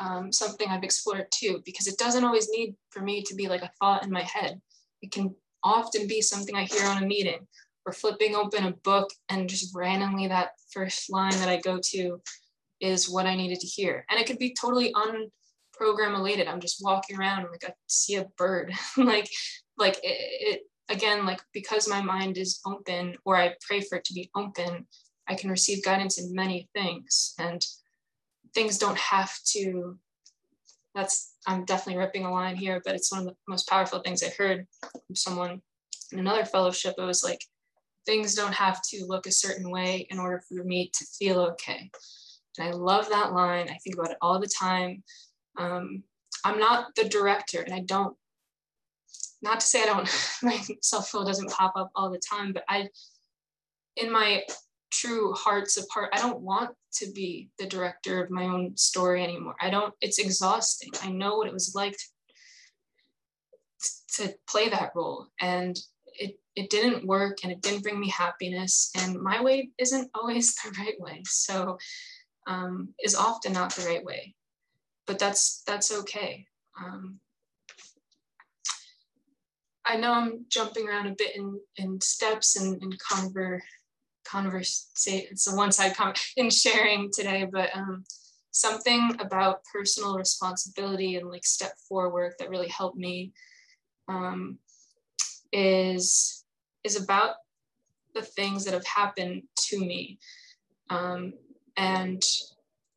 um, 0.00 0.32
something 0.32 0.68
i've 0.68 0.84
explored 0.84 1.26
too 1.32 1.60
because 1.64 1.88
it 1.88 1.98
doesn't 1.98 2.24
always 2.24 2.48
need 2.50 2.76
for 2.90 3.02
me 3.02 3.22
to 3.22 3.34
be 3.34 3.48
like 3.48 3.62
a 3.62 3.70
thought 3.80 4.04
in 4.04 4.10
my 4.10 4.22
head. 4.22 4.60
It 5.02 5.10
can 5.10 5.34
often 5.62 6.06
be 6.06 6.20
something 6.20 6.54
i 6.54 6.64
hear 6.64 6.86
on 6.86 7.02
a 7.02 7.06
meeting 7.06 7.46
or 7.84 7.92
flipping 7.92 8.36
open 8.36 8.64
a 8.64 8.72
book 8.84 9.10
and 9.28 9.48
just 9.48 9.74
randomly 9.74 10.28
that 10.28 10.52
first 10.70 11.10
line 11.10 11.32
that 11.32 11.48
i 11.48 11.58
go 11.60 11.78
to 11.92 12.20
is 12.80 13.10
what 13.10 13.26
i 13.26 13.34
needed 13.34 13.60
to 13.60 13.66
hear. 13.66 14.06
And 14.08 14.20
it 14.20 14.26
could 14.26 14.38
be 14.38 14.54
totally 14.54 14.94
unprogram 14.94 16.12
related 16.12 16.46
i'm 16.46 16.60
just 16.60 16.82
walking 16.82 17.18
around 17.18 17.40
and 17.40 17.50
like 17.50 17.64
i 17.68 17.74
see 17.88 18.14
a 18.16 18.28
bird. 18.36 18.72
Like 18.96 19.28
like 19.76 19.96
it, 20.02 20.18
it 20.50 20.60
again, 20.88 21.24
like 21.26 21.40
because 21.52 21.88
my 21.88 22.02
mind 22.02 22.38
is 22.38 22.60
open 22.66 23.16
or 23.24 23.36
I 23.36 23.54
pray 23.66 23.80
for 23.80 23.96
it 23.98 24.04
to 24.04 24.14
be 24.14 24.30
open, 24.34 24.86
I 25.28 25.34
can 25.34 25.50
receive 25.50 25.84
guidance 25.84 26.18
in 26.18 26.34
many 26.34 26.68
things. 26.74 27.34
And 27.38 27.64
things 28.54 28.78
don't 28.78 28.98
have 28.98 29.38
to, 29.52 29.98
that's, 30.94 31.34
I'm 31.46 31.64
definitely 31.64 32.00
ripping 32.00 32.24
a 32.24 32.32
line 32.32 32.56
here, 32.56 32.82
but 32.84 32.94
it's 32.94 33.10
one 33.10 33.22
of 33.22 33.26
the 33.28 33.36
most 33.48 33.68
powerful 33.68 34.00
things 34.00 34.22
I 34.22 34.30
heard 34.36 34.66
from 35.06 35.16
someone 35.16 35.62
in 36.12 36.18
another 36.18 36.44
fellowship. 36.44 36.94
It 36.98 37.02
was 37.02 37.24
like, 37.24 37.42
things 38.04 38.34
don't 38.34 38.54
have 38.54 38.82
to 38.82 39.04
look 39.06 39.26
a 39.26 39.32
certain 39.32 39.70
way 39.70 40.06
in 40.10 40.18
order 40.18 40.42
for 40.48 40.64
me 40.64 40.90
to 40.92 41.04
feel 41.04 41.40
okay. 41.40 41.90
And 42.58 42.68
I 42.68 42.72
love 42.72 43.08
that 43.08 43.32
line. 43.32 43.68
I 43.68 43.78
think 43.78 43.96
about 43.96 44.10
it 44.10 44.18
all 44.20 44.40
the 44.40 44.48
time. 44.48 45.02
Um, 45.56 46.02
I'm 46.44 46.58
not 46.58 46.94
the 46.96 47.08
director 47.08 47.60
and 47.62 47.72
I 47.72 47.80
don't 47.80 48.16
not 49.42 49.60
to 49.60 49.66
say 49.66 49.82
I 49.82 49.86
don't, 49.86 50.08
my 50.42 50.60
self 50.80 51.12
will 51.12 51.24
doesn't 51.24 51.50
pop 51.50 51.72
up 51.76 51.90
all 51.94 52.10
the 52.10 52.20
time, 52.20 52.52
but 52.52 52.64
I, 52.68 52.88
in 53.96 54.10
my 54.10 54.42
true 54.90 55.32
hearts 55.34 55.76
of 55.76 55.86
heart, 55.92 56.10
I 56.12 56.18
don't 56.18 56.40
want 56.40 56.70
to 56.94 57.10
be 57.12 57.48
the 57.58 57.66
director 57.66 58.22
of 58.22 58.30
my 58.30 58.44
own 58.44 58.76
story 58.76 59.22
anymore. 59.24 59.56
I 59.60 59.70
don't, 59.70 59.92
it's 60.00 60.18
exhausting. 60.18 60.90
I 61.02 61.10
know 61.10 61.36
what 61.36 61.48
it 61.48 61.52
was 61.52 61.74
like 61.74 61.96
to, 63.82 64.26
to 64.26 64.34
play 64.48 64.68
that 64.68 64.92
role. 64.94 65.28
And 65.40 65.78
it, 66.14 66.38
it 66.54 66.70
didn't 66.70 67.06
work 67.06 67.38
and 67.42 67.50
it 67.50 67.62
didn't 67.62 67.82
bring 67.82 67.98
me 67.98 68.10
happiness. 68.10 68.90
And 68.96 69.20
my 69.20 69.42
way 69.42 69.70
isn't 69.78 70.10
always 70.14 70.54
the 70.64 70.70
right 70.78 71.00
way. 71.00 71.22
So 71.24 71.78
um, 72.46 72.90
is 73.02 73.14
often 73.14 73.52
not 73.52 73.74
the 73.74 73.86
right 73.86 74.04
way, 74.04 74.34
but 75.06 75.18
that's, 75.18 75.62
that's 75.66 75.92
okay. 76.00 76.46
Um, 76.78 77.18
I 79.84 79.96
know 79.96 80.12
I'm 80.12 80.44
jumping 80.48 80.88
around 80.88 81.06
a 81.08 81.14
bit 81.16 81.36
in, 81.36 81.58
in 81.76 82.00
steps 82.00 82.56
and 82.56 82.80
in 82.82 82.92
conver, 82.92 83.60
converse, 84.24 84.90
it's 85.06 85.52
a 85.52 85.56
one 85.56 85.72
side 85.72 85.96
comment 85.96 86.20
in 86.36 86.50
sharing 86.50 87.10
today, 87.12 87.48
but 87.50 87.70
um, 87.74 88.04
something 88.52 89.16
about 89.18 89.64
personal 89.72 90.16
responsibility 90.16 91.16
and 91.16 91.28
like 91.28 91.44
step 91.44 91.72
four 91.88 92.12
work 92.12 92.38
that 92.38 92.50
really 92.50 92.68
helped 92.68 92.96
me 92.96 93.32
um, 94.08 94.58
is, 95.52 96.44
is 96.84 97.02
about 97.02 97.36
the 98.14 98.22
things 98.22 98.64
that 98.64 98.74
have 98.74 98.86
happened 98.86 99.42
to 99.56 99.80
me. 99.80 100.18
Um, 100.90 101.32
and 101.76 102.22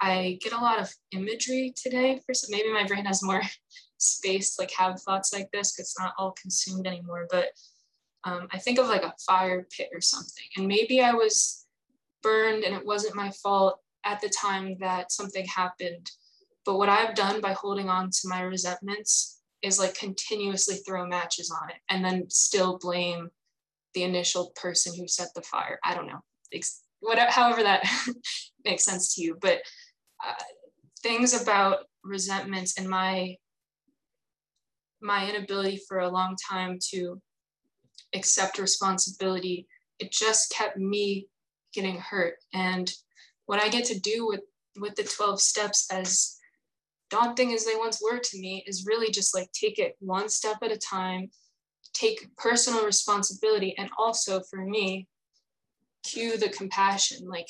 I 0.02 0.38
get 0.42 0.54
a 0.54 0.58
lot 0.58 0.80
of 0.80 0.94
imagery 1.12 1.74
today 1.76 2.22
for 2.26 2.34
some, 2.34 2.50
maybe 2.52 2.72
my 2.72 2.86
brain 2.86 3.06
has 3.06 3.24
more 3.24 3.42
space 3.98 4.60
like 4.60 4.72
have 4.72 5.02
thoughts 5.02 5.34
like 5.34 5.50
this 5.52 5.74
because 5.74 5.92
it's 5.92 6.00
not 6.00 6.14
all 6.18 6.36
consumed 6.40 6.86
anymore. 6.86 7.28
But 7.30 7.48
um, 8.26 8.48
I 8.52 8.58
think 8.58 8.80
of 8.80 8.88
like 8.88 9.04
a 9.04 9.14
fire 9.26 9.68
pit 9.76 9.90
or 9.94 10.02
something. 10.02 10.46
And 10.58 10.68
maybe 10.68 11.02
I 11.02 11.14
was 11.14 11.66
burned 12.24 12.64
and 12.64 12.76
it 12.76 12.86
wasn't 12.86 13.16
my 13.16 13.32
fault 13.32 13.80
at 14.04 14.20
the 14.20 14.30
time 14.30 14.78
that 14.80 15.12
something 15.12 15.46
happened. 15.46 16.10
But 16.66 16.78
what 16.78 16.90
I've 16.90 17.16
done 17.16 17.42
by 17.42 17.54
holding 17.54 17.90
on 17.90 18.10
to 18.10 18.28
my 18.28 18.42
resentments 18.42 19.42
is 19.62 19.80
like 19.80 19.96
continuously 19.96 20.76
throw 20.78 21.06
matches 21.06 21.52
on 21.52 21.70
it 21.70 21.78
and 21.90 22.04
then 22.04 22.30
still 22.30 22.78
blame 22.80 23.30
the 23.94 24.04
initial 24.04 24.52
person 24.56 24.94
who 24.96 25.08
set 25.08 25.30
the 25.36 25.42
fire. 25.42 25.80
I 25.84 25.96
don't 25.96 26.08
know, 26.08 26.22
whatever, 27.00 27.32
however 27.32 27.64
that 27.64 27.84
makes 28.66 28.84
sense 28.84 29.16
to 29.16 29.22
you. 29.22 29.38
But 29.40 29.62
uh, 30.24 30.44
things 31.02 31.40
about 31.40 31.86
resentments 32.04 32.78
and 32.78 32.88
my 32.88 33.36
my 35.02 35.30
inability 35.30 35.80
for 35.88 36.00
a 36.00 36.10
long 36.10 36.36
time 36.50 36.80
to 36.92 37.22
accept 38.14 38.58
responsibility, 38.58 39.68
it 40.00 40.12
just 40.12 40.52
kept 40.52 40.78
me 40.78 41.28
getting 41.74 41.98
hurt. 41.98 42.36
And 42.54 42.92
what 43.46 43.62
I 43.62 43.70
get 43.70 43.86
to 43.86 44.00
do 44.00 44.26
with, 44.28 44.42
with 44.80 44.96
the 44.96 45.04
12 45.04 45.40
steps, 45.40 45.88
as 45.92 46.38
daunting 47.10 47.54
as 47.54 47.66
they 47.66 47.76
once 47.76 48.02
were 48.02 48.20
to 48.20 48.40
me, 48.40 48.64
is 48.66 48.86
really 48.88 49.12
just 49.12 49.36
like 49.36 49.52
take 49.52 49.78
it 49.78 49.96
one 50.00 50.30
step 50.30 50.58
at 50.64 50.72
a 50.72 50.78
time, 50.78 51.30
take 51.94 52.36
personal 52.38 52.86
responsibility, 52.86 53.76
and 53.78 53.90
also 53.98 54.42
for 54.50 54.66
me, 54.66 55.08
cue 56.04 56.38
the 56.38 56.50
compassion. 56.50 57.28
Like, 57.28 57.48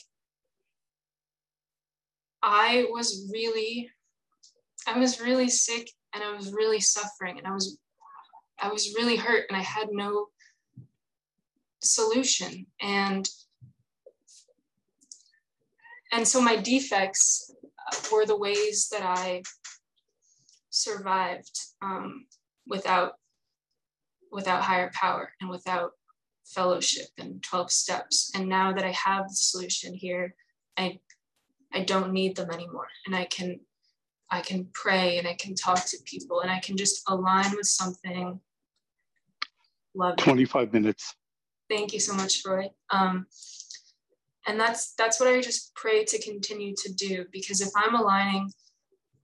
I 2.47 2.85
was 2.91 3.27
really, 3.33 3.89
I 4.85 4.99
was 4.99 5.19
really 5.19 5.49
sick 5.49 5.89
and 6.13 6.23
I 6.23 6.31
was 6.31 6.53
really 6.53 6.79
suffering 6.79 7.39
and 7.39 7.47
I 7.47 7.51
was 7.51 7.79
I 8.59 8.69
was 8.69 8.93
really 8.95 9.15
hurt 9.15 9.45
and 9.49 9.57
I 9.57 9.61
had 9.61 9.89
no 9.91 10.27
solution. 11.81 12.67
And 12.79 13.27
and 16.11 16.27
so 16.27 16.39
my 16.39 16.55
defects 16.55 17.51
were 18.11 18.25
the 18.25 18.37
ways 18.37 18.89
that 18.91 19.01
I 19.01 19.41
survived 20.69 21.59
um, 21.81 22.27
without 22.67 23.13
without 24.31 24.61
higher 24.61 24.91
power 24.93 25.31
and 25.41 25.49
without 25.49 25.91
fellowship 26.45 27.07
and 27.17 27.41
12 27.41 27.71
steps. 27.71 28.31
And 28.35 28.47
now 28.47 28.71
that 28.71 28.85
i 28.85 28.91
have 28.91 29.27
the 29.27 29.35
solution 29.35 29.93
here 29.93 30.35
i 30.77 30.99
i 31.73 31.81
don't 31.81 32.11
need 32.13 32.35
them 32.35 32.51
anymore. 32.51 32.87
And 33.05 33.15
i 33.15 33.25
can 33.25 33.59
i 34.31 34.41
can 34.41 34.67
pray 34.73 35.17
and 35.17 35.27
i 35.27 35.35
can 35.35 35.55
talk 35.55 35.85
to 35.85 35.97
people 36.05 36.41
and 36.41 36.51
i 36.51 36.59
can 36.59 36.77
just 36.77 37.03
align 37.07 37.51
with 37.51 37.67
something 37.67 38.39
love 39.93 40.17
25 40.17 40.73
minutes. 40.73 41.15
Thank 41.69 41.93
you 41.93 41.99
so 41.99 42.13
much 42.13 42.43
roy. 42.45 42.69
Um, 42.91 43.27
and 44.47 44.59
that's 44.59 44.93
that's 44.93 45.19
what 45.19 45.29
i 45.29 45.41
just 45.41 45.73
pray 45.75 46.03
to 46.05 46.21
continue 46.21 46.75
to 46.77 46.93
do 46.93 47.25
because 47.31 47.61
if 47.61 47.69
i'm 47.75 47.95
aligning 47.95 48.51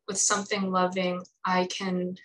with 0.07 0.17
something 0.17 0.71
loving 0.71 1.23
i 1.45 1.67
can 1.67 2.15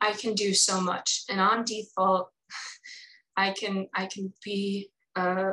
i 0.00 0.12
can 0.12 0.34
do 0.34 0.54
so 0.54 0.80
much. 0.80 1.24
And 1.28 1.40
on 1.40 1.64
default 1.64 2.30
I 3.36 3.52
can 3.52 3.88
I 3.94 4.06
can 4.06 4.32
be 4.44 4.90
uh, 5.14 5.52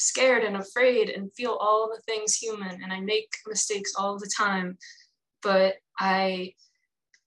scared 0.00 0.44
and 0.44 0.56
afraid 0.56 1.10
and 1.10 1.32
feel 1.34 1.58
all 1.60 1.88
the 1.88 2.02
things 2.02 2.36
human, 2.36 2.82
and 2.82 2.92
I 2.92 3.00
make 3.00 3.30
mistakes 3.46 3.92
all 3.96 4.18
the 4.18 4.30
time. 4.36 4.78
But 5.42 5.76
I 5.98 6.54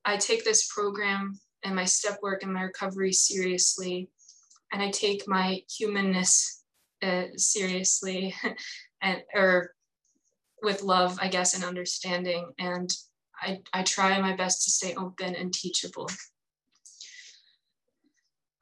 I 0.05 0.17
take 0.17 0.43
this 0.43 0.67
program 0.67 1.39
and 1.63 1.75
my 1.75 1.85
step 1.85 2.19
work 2.21 2.43
and 2.43 2.53
my 2.53 2.63
recovery 2.63 3.13
seriously, 3.13 4.09
and 4.71 4.81
I 4.81 4.91
take 4.91 5.27
my 5.27 5.61
humanness 5.69 6.63
uh, 7.01 7.25
seriously, 7.35 8.35
and 9.01 9.21
or 9.33 9.73
with 10.61 10.81
love, 10.81 11.17
I 11.21 11.27
guess, 11.27 11.53
and 11.53 11.63
understanding. 11.63 12.51
And 12.57 12.89
I, 13.39 13.59
I 13.73 13.83
try 13.83 14.19
my 14.21 14.35
best 14.35 14.63
to 14.63 14.71
stay 14.71 14.95
open 14.95 15.35
and 15.35 15.53
teachable. 15.53 16.09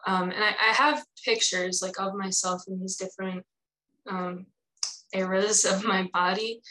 Um, 0.07 0.31
and 0.31 0.43
I, 0.43 0.49
I, 0.49 0.73
have 0.73 1.05
pictures 1.23 1.83
like 1.83 1.99
of 1.99 2.15
myself 2.15 2.63
in 2.67 2.79
these 2.79 2.95
different 2.95 3.45
um, 4.09 4.45
eras 5.13 5.65
of 5.65 5.83
my 5.83 6.09
body. 6.13 6.61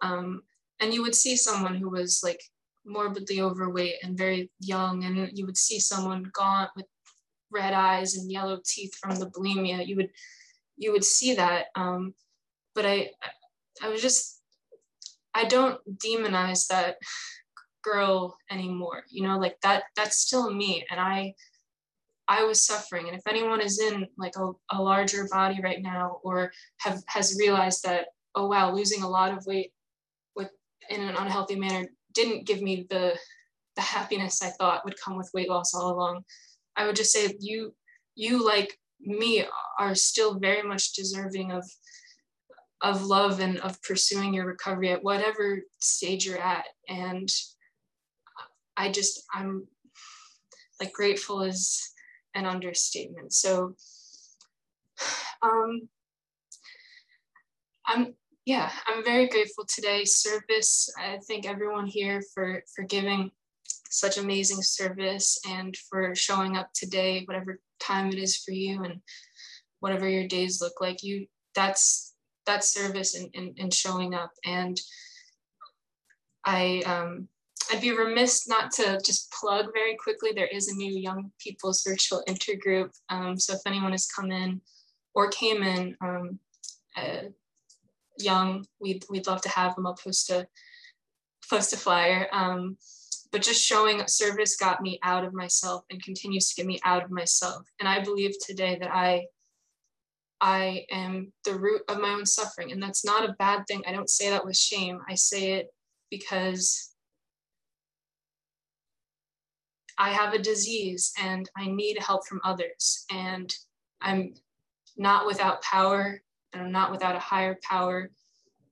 Um, 0.00 0.42
and 0.80 0.92
you 0.92 1.02
would 1.02 1.14
see 1.14 1.36
someone 1.36 1.76
who 1.76 1.90
was 1.90 2.20
like 2.22 2.40
morbidly 2.84 3.40
overweight 3.40 3.96
and 4.02 4.16
very 4.16 4.50
young, 4.60 5.04
and 5.04 5.36
you 5.36 5.46
would 5.46 5.56
see 5.56 5.80
someone 5.80 6.30
gaunt 6.32 6.70
with 6.76 6.86
red 7.50 7.72
eyes 7.72 8.16
and 8.16 8.30
yellow 8.30 8.60
teeth 8.64 8.94
from 8.94 9.16
the 9.16 9.30
bulimia. 9.30 9.86
You 9.86 9.96
would 9.96 10.10
you 10.76 10.92
would 10.92 11.04
see 11.04 11.34
that. 11.34 11.66
Um, 11.74 12.14
but 12.74 12.86
I 12.86 13.10
I 13.82 13.88
was 13.88 14.02
just 14.02 14.40
I 15.34 15.44
don't 15.44 15.80
demonize 15.98 16.66
that 16.68 16.96
girl 17.82 18.36
anymore. 18.50 19.04
You 19.08 19.26
know, 19.26 19.38
like 19.38 19.56
that 19.62 19.84
that's 19.96 20.18
still 20.18 20.52
me, 20.52 20.84
and 20.90 21.00
I 21.00 21.34
I 22.28 22.44
was 22.44 22.64
suffering. 22.64 23.08
And 23.08 23.16
if 23.16 23.26
anyone 23.26 23.60
is 23.60 23.78
in 23.78 24.06
like 24.18 24.34
a, 24.36 24.52
a 24.72 24.82
larger 24.82 25.28
body 25.30 25.60
right 25.62 25.80
now 25.80 26.18
or 26.22 26.52
have 26.78 27.02
has 27.06 27.36
realized 27.38 27.84
that, 27.84 28.06
oh 28.34 28.48
wow, 28.48 28.72
losing 28.72 29.02
a 29.02 29.08
lot 29.08 29.36
of 29.36 29.46
weight 29.46 29.72
with 30.34 30.50
in 30.90 31.00
an 31.00 31.14
unhealthy 31.14 31.56
manner 31.56 31.86
didn't 32.12 32.46
give 32.46 32.62
me 32.62 32.86
the 32.90 33.16
the 33.76 33.82
happiness 33.82 34.42
I 34.42 34.48
thought 34.48 34.84
would 34.84 35.00
come 35.02 35.16
with 35.16 35.30
weight 35.34 35.50
loss 35.50 35.74
all 35.74 35.92
along, 35.92 36.24
I 36.76 36.86
would 36.86 36.96
just 36.96 37.12
say 37.12 37.36
you 37.38 37.74
you 38.14 38.44
like 38.44 38.78
me 39.00 39.44
are 39.78 39.94
still 39.94 40.38
very 40.38 40.62
much 40.62 40.94
deserving 40.94 41.52
of 41.52 41.64
of 42.82 43.04
love 43.04 43.40
and 43.40 43.58
of 43.60 43.80
pursuing 43.82 44.34
your 44.34 44.46
recovery 44.46 44.90
at 44.90 45.02
whatever 45.02 45.60
stage 45.78 46.26
you're 46.26 46.38
at. 46.38 46.64
And 46.88 47.28
I 48.76 48.90
just 48.90 49.22
I'm 49.32 49.66
like 50.80 50.92
grateful 50.92 51.42
as 51.42 51.80
an 52.36 52.46
understatement. 52.46 53.32
So 53.32 53.74
um, 55.42 55.88
I'm 57.86 58.14
yeah, 58.44 58.70
I'm 58.86 59.04
very 59.04 59.26
grateful 59.26 59.64
today. 59.66 60.04
Service, 60.04 60.88
I 60.96 61.18
thank 61.26 61.46
everyone 61.46 61.86
here 61.86 62.22
for 62.32 62.62
for 62.74 62.84
giving 62.84 63.32
such 63.90 64.18
amazing 64.18 64.62
service 64.62 65.38
and 65.48 65.76
for 65.76 66.14
showing 66.14 66.56
up 66.56 66.70
today, 66.72 67.24
whatever 67.24 67.60
time 67.80 68.08
it 68.08 68.18
is 68.18 68.36
for 68.36 68.52
you 68.52 68.84
and 68.84 69.00
whatever 69.80 70.08
your 70.08 70.28
days 70.28 70.60
look 70.60 70.80
like. 70.80 71.02
You 71.02 71.26
that's 71.54 72.14
that's 72.44 72.72
service 72.72 73.16
and, 73.16 73.30
and, 73.34 73.56
and 73.58 73.74
showing 73.74 74.14
up. 74.14 74.30
And 74.44 74.80
I 76.44 76.82
um 76.86 77.28
I'd 77.70 77.80
be 77.80 77.92
remiss 77.92 78.48
not 78.48 78.70
to 78.72 79.00
just 79.04 79.32
plug 79.32 79.66
very 79.72 79.96
quickly. 79.96 80.30
There 80.34 80.46
is 80.46 80.68
a 80.68 80.74
new 80.74 80.92
Young 80.92 81.32
People's 81.40 81.82
Virtual 81.82 82.22
Intergroup. 82.28 82.90
Um, 83.08 83.38
so 83.38 83.54
if 83.54 83.60
anyone 83.66 83.92
has 83.92 84.06
come 84.06 84.30
in 84.30 84.60
or 85.14 85.28
came 85.28 85.62
in 85.62 85.96
um, 86.00 86.38
uh, 86.96 87.28
young, 88.18 88.64
we'd, 88.80 89.04
we'd 89.10 89.26
love 89.26 89.42
to 89.42 89.48
have 89.48 89.74
them. 89.74 89.86
I'll 89.86 89.94
post 89.94 90.30
a, 90.30 90.46
post 91.48 91.72
a 91.72 91.76
flyer. 91.76 92.28
Um, 92.32 92.76
but 93.32 93.42
just 93.42 93.64
showing 93.64 94.06
service 94.06 94.56
got 94.56 94.80
me 94.80 94.98
out 95.02 95.24
of 95.24 95.34
myself 95.34 95.84
and 95.90 96.02
continues 96.02 96.48
to 96.48 96.54
get 96.56 96.66
me 96.66 96.78
out 96.84 97.04
of 97.04 97.10
myself. 97.10 97.66
And 97.80 97.88
I 97.88 98.00
believe 98.02 98.34
today 98.40 98.78
that 98.80 98.90
I 98.90 99.26
I 100.40 100.84
am 100.90 101.32
the 101.44 101.54
root 101.54 101.82
of 101.88 101.98
my 101.98 102.10
own 102.10 102.26
suffering. 102.26 102.70
And 102.70 102.82
that's 102.82 103.04
not 103.04 103.28
a 103.28 103.34
bad 103.38 103.64
thing. 103.66 103.82
I 103.86 103.92
don't 103.92 104.10
say 104.10 104.30
that 104.30 104.44
with 104.44 104.56
shame. 104.56 105.00
I 105.08 105.14
say 105.14 105.52
it 105.54 105.68
because 106.10 106.94
I 109.98 110.10
have 110.10 110.34
a 110.34 110.38
disease 110.38 111.12
and 111.22 111.48
I 111.56 111.68
need 111.68 111.98
help 111.98 112.26
from 112.26 112.40
others. 112.44 113.04
And 113.10 113.54
I'm 114.00 114.34
not 114.96 115.26
without 115.26 115.62
power 115.62 116.20
and 116.52 116.62
I'm 116.62 116.72
not 116.72 116.90
without 116.90 117.16
a 117.16 117.20
higher 117.20 117.58
power 117.62 118.10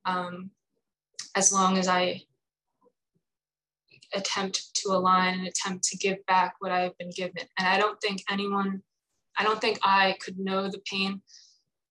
um, 0.04 0.50
as 1.34 1.52
long 1.52 1.78
as 1.78 1.88
I 1.88 2.22
attempt 4.14 4.74
to 4.76 4.90
align 4.90 5.38
and 5.38 5.46
attempt 5.46 5.84
to 5.84 5.96
give 5.96 6.24
back 6.26 6.54
what 6.60 6.72
I've 6.72 6.96
been 6.98 7.10
given. 7.10 7.42
And 7.58 7.66
I 7.66 7.78
don't 7.78 8.00
think 8.00 8.22
anyone, 8.30 8.82
I 9.38 9.42
don't 9.42 9.60
think 9.60 9.78
I 9.82 10.16
could 10.24 10.38
know 10.38 10.68
the 10.68 10.82
pain 10.90 11.22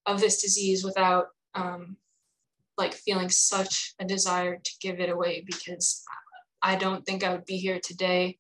of 0.05 0.19
this 0.19 0.41
disease 0.41 0.83
without 0.83 1.27
um, 1.55 1.97
like 2.77 2.93
feeling 2.93 3.29
such 3.29 3.93
a 3.99 4.05
desire 4.05 4.57
to 4.57 4.71
give 4.81 4.99
it 4.99 5.09
away 5.09 5.43
because 5.45 6.03
I 6.61 6.75
don't 6.75 7.05
think 7.05 7.23
I 7.23 7.31
would 7.31 7.45
be 7.45 7.57
here 7.57 7.79
today 7.83 8.37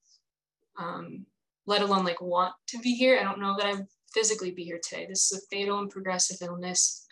um, 0.77 1.25
let 1.65 1.81
alone 1.81 2.05
like 2.05 2.21
want 2.21 2.53
to 2.67 2.79
be 2.79 2.93
here. 2.93 3.19
I 3.19 3.23
don't 3.23 3.39
know 3.39 3.55
that 3.57 3.65
I 3.65 3.73
would 3.73 3.87
physically 4.13 4.51
be 4.51 4.63
here 4.63 4.79
today. 4.83 5.05
This 5.07 5.31
is 5.31 5.39
a 5.43 5.55
fatal 5.55 5.79
and 5.79 5.89
progressive 5.89 6.37
illness, 6.41 7.05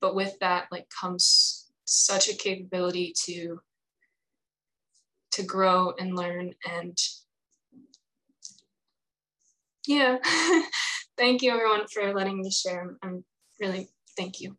but 0.00 0.14
with 0.14 0.38
that 0.40 0.66
like 0.70 0.88
comes 0.88 1.70
such 1.84 2.28
a 2.28 2.36
capability 2.36 3.14
to 3.24 3.60
to 5.32 5.42
grow 5.42 5.92
and 5.98 6.16
learn 6.16 6.52
and 6.68 6.98
yeah. 9.86 10.18
Thank 11.16 11.42
you 11.42 11.52
everyone 11.52 11.86
for 11.88 12.14
letting 12.14 12.40
me 12.40 12.50
share. 12.50 12.96
I'm 13.02 13.24
really 13.60 13.88
thank 14.16 14.40
you. 14.40 14.56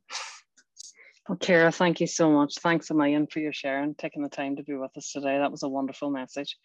Well 1.28 1.38
kira 1.38 1.74
thank 1.74 2.02
you 2.02 2.08
so 2.08 2.32
much. 2.32 2.56
Thanks 2.58 2.90
a 2.90 2.94
million 2.94 3.28
for 3.28 3.40
your 3.40 3.54
sharing 3.54 3.96
taking 3.96 4.24
the 4.24 4.30
time 4.30 4.56
to 4.56 4.64
be 4.64 4.74
with 4.74 4.98
us 4.98 5.12
today. 5.12 5.38
That 5.38 5.52
was 5.52 5.64
a 5.64 5.70
wonderful 5.70 6.10
message 6.10 6.58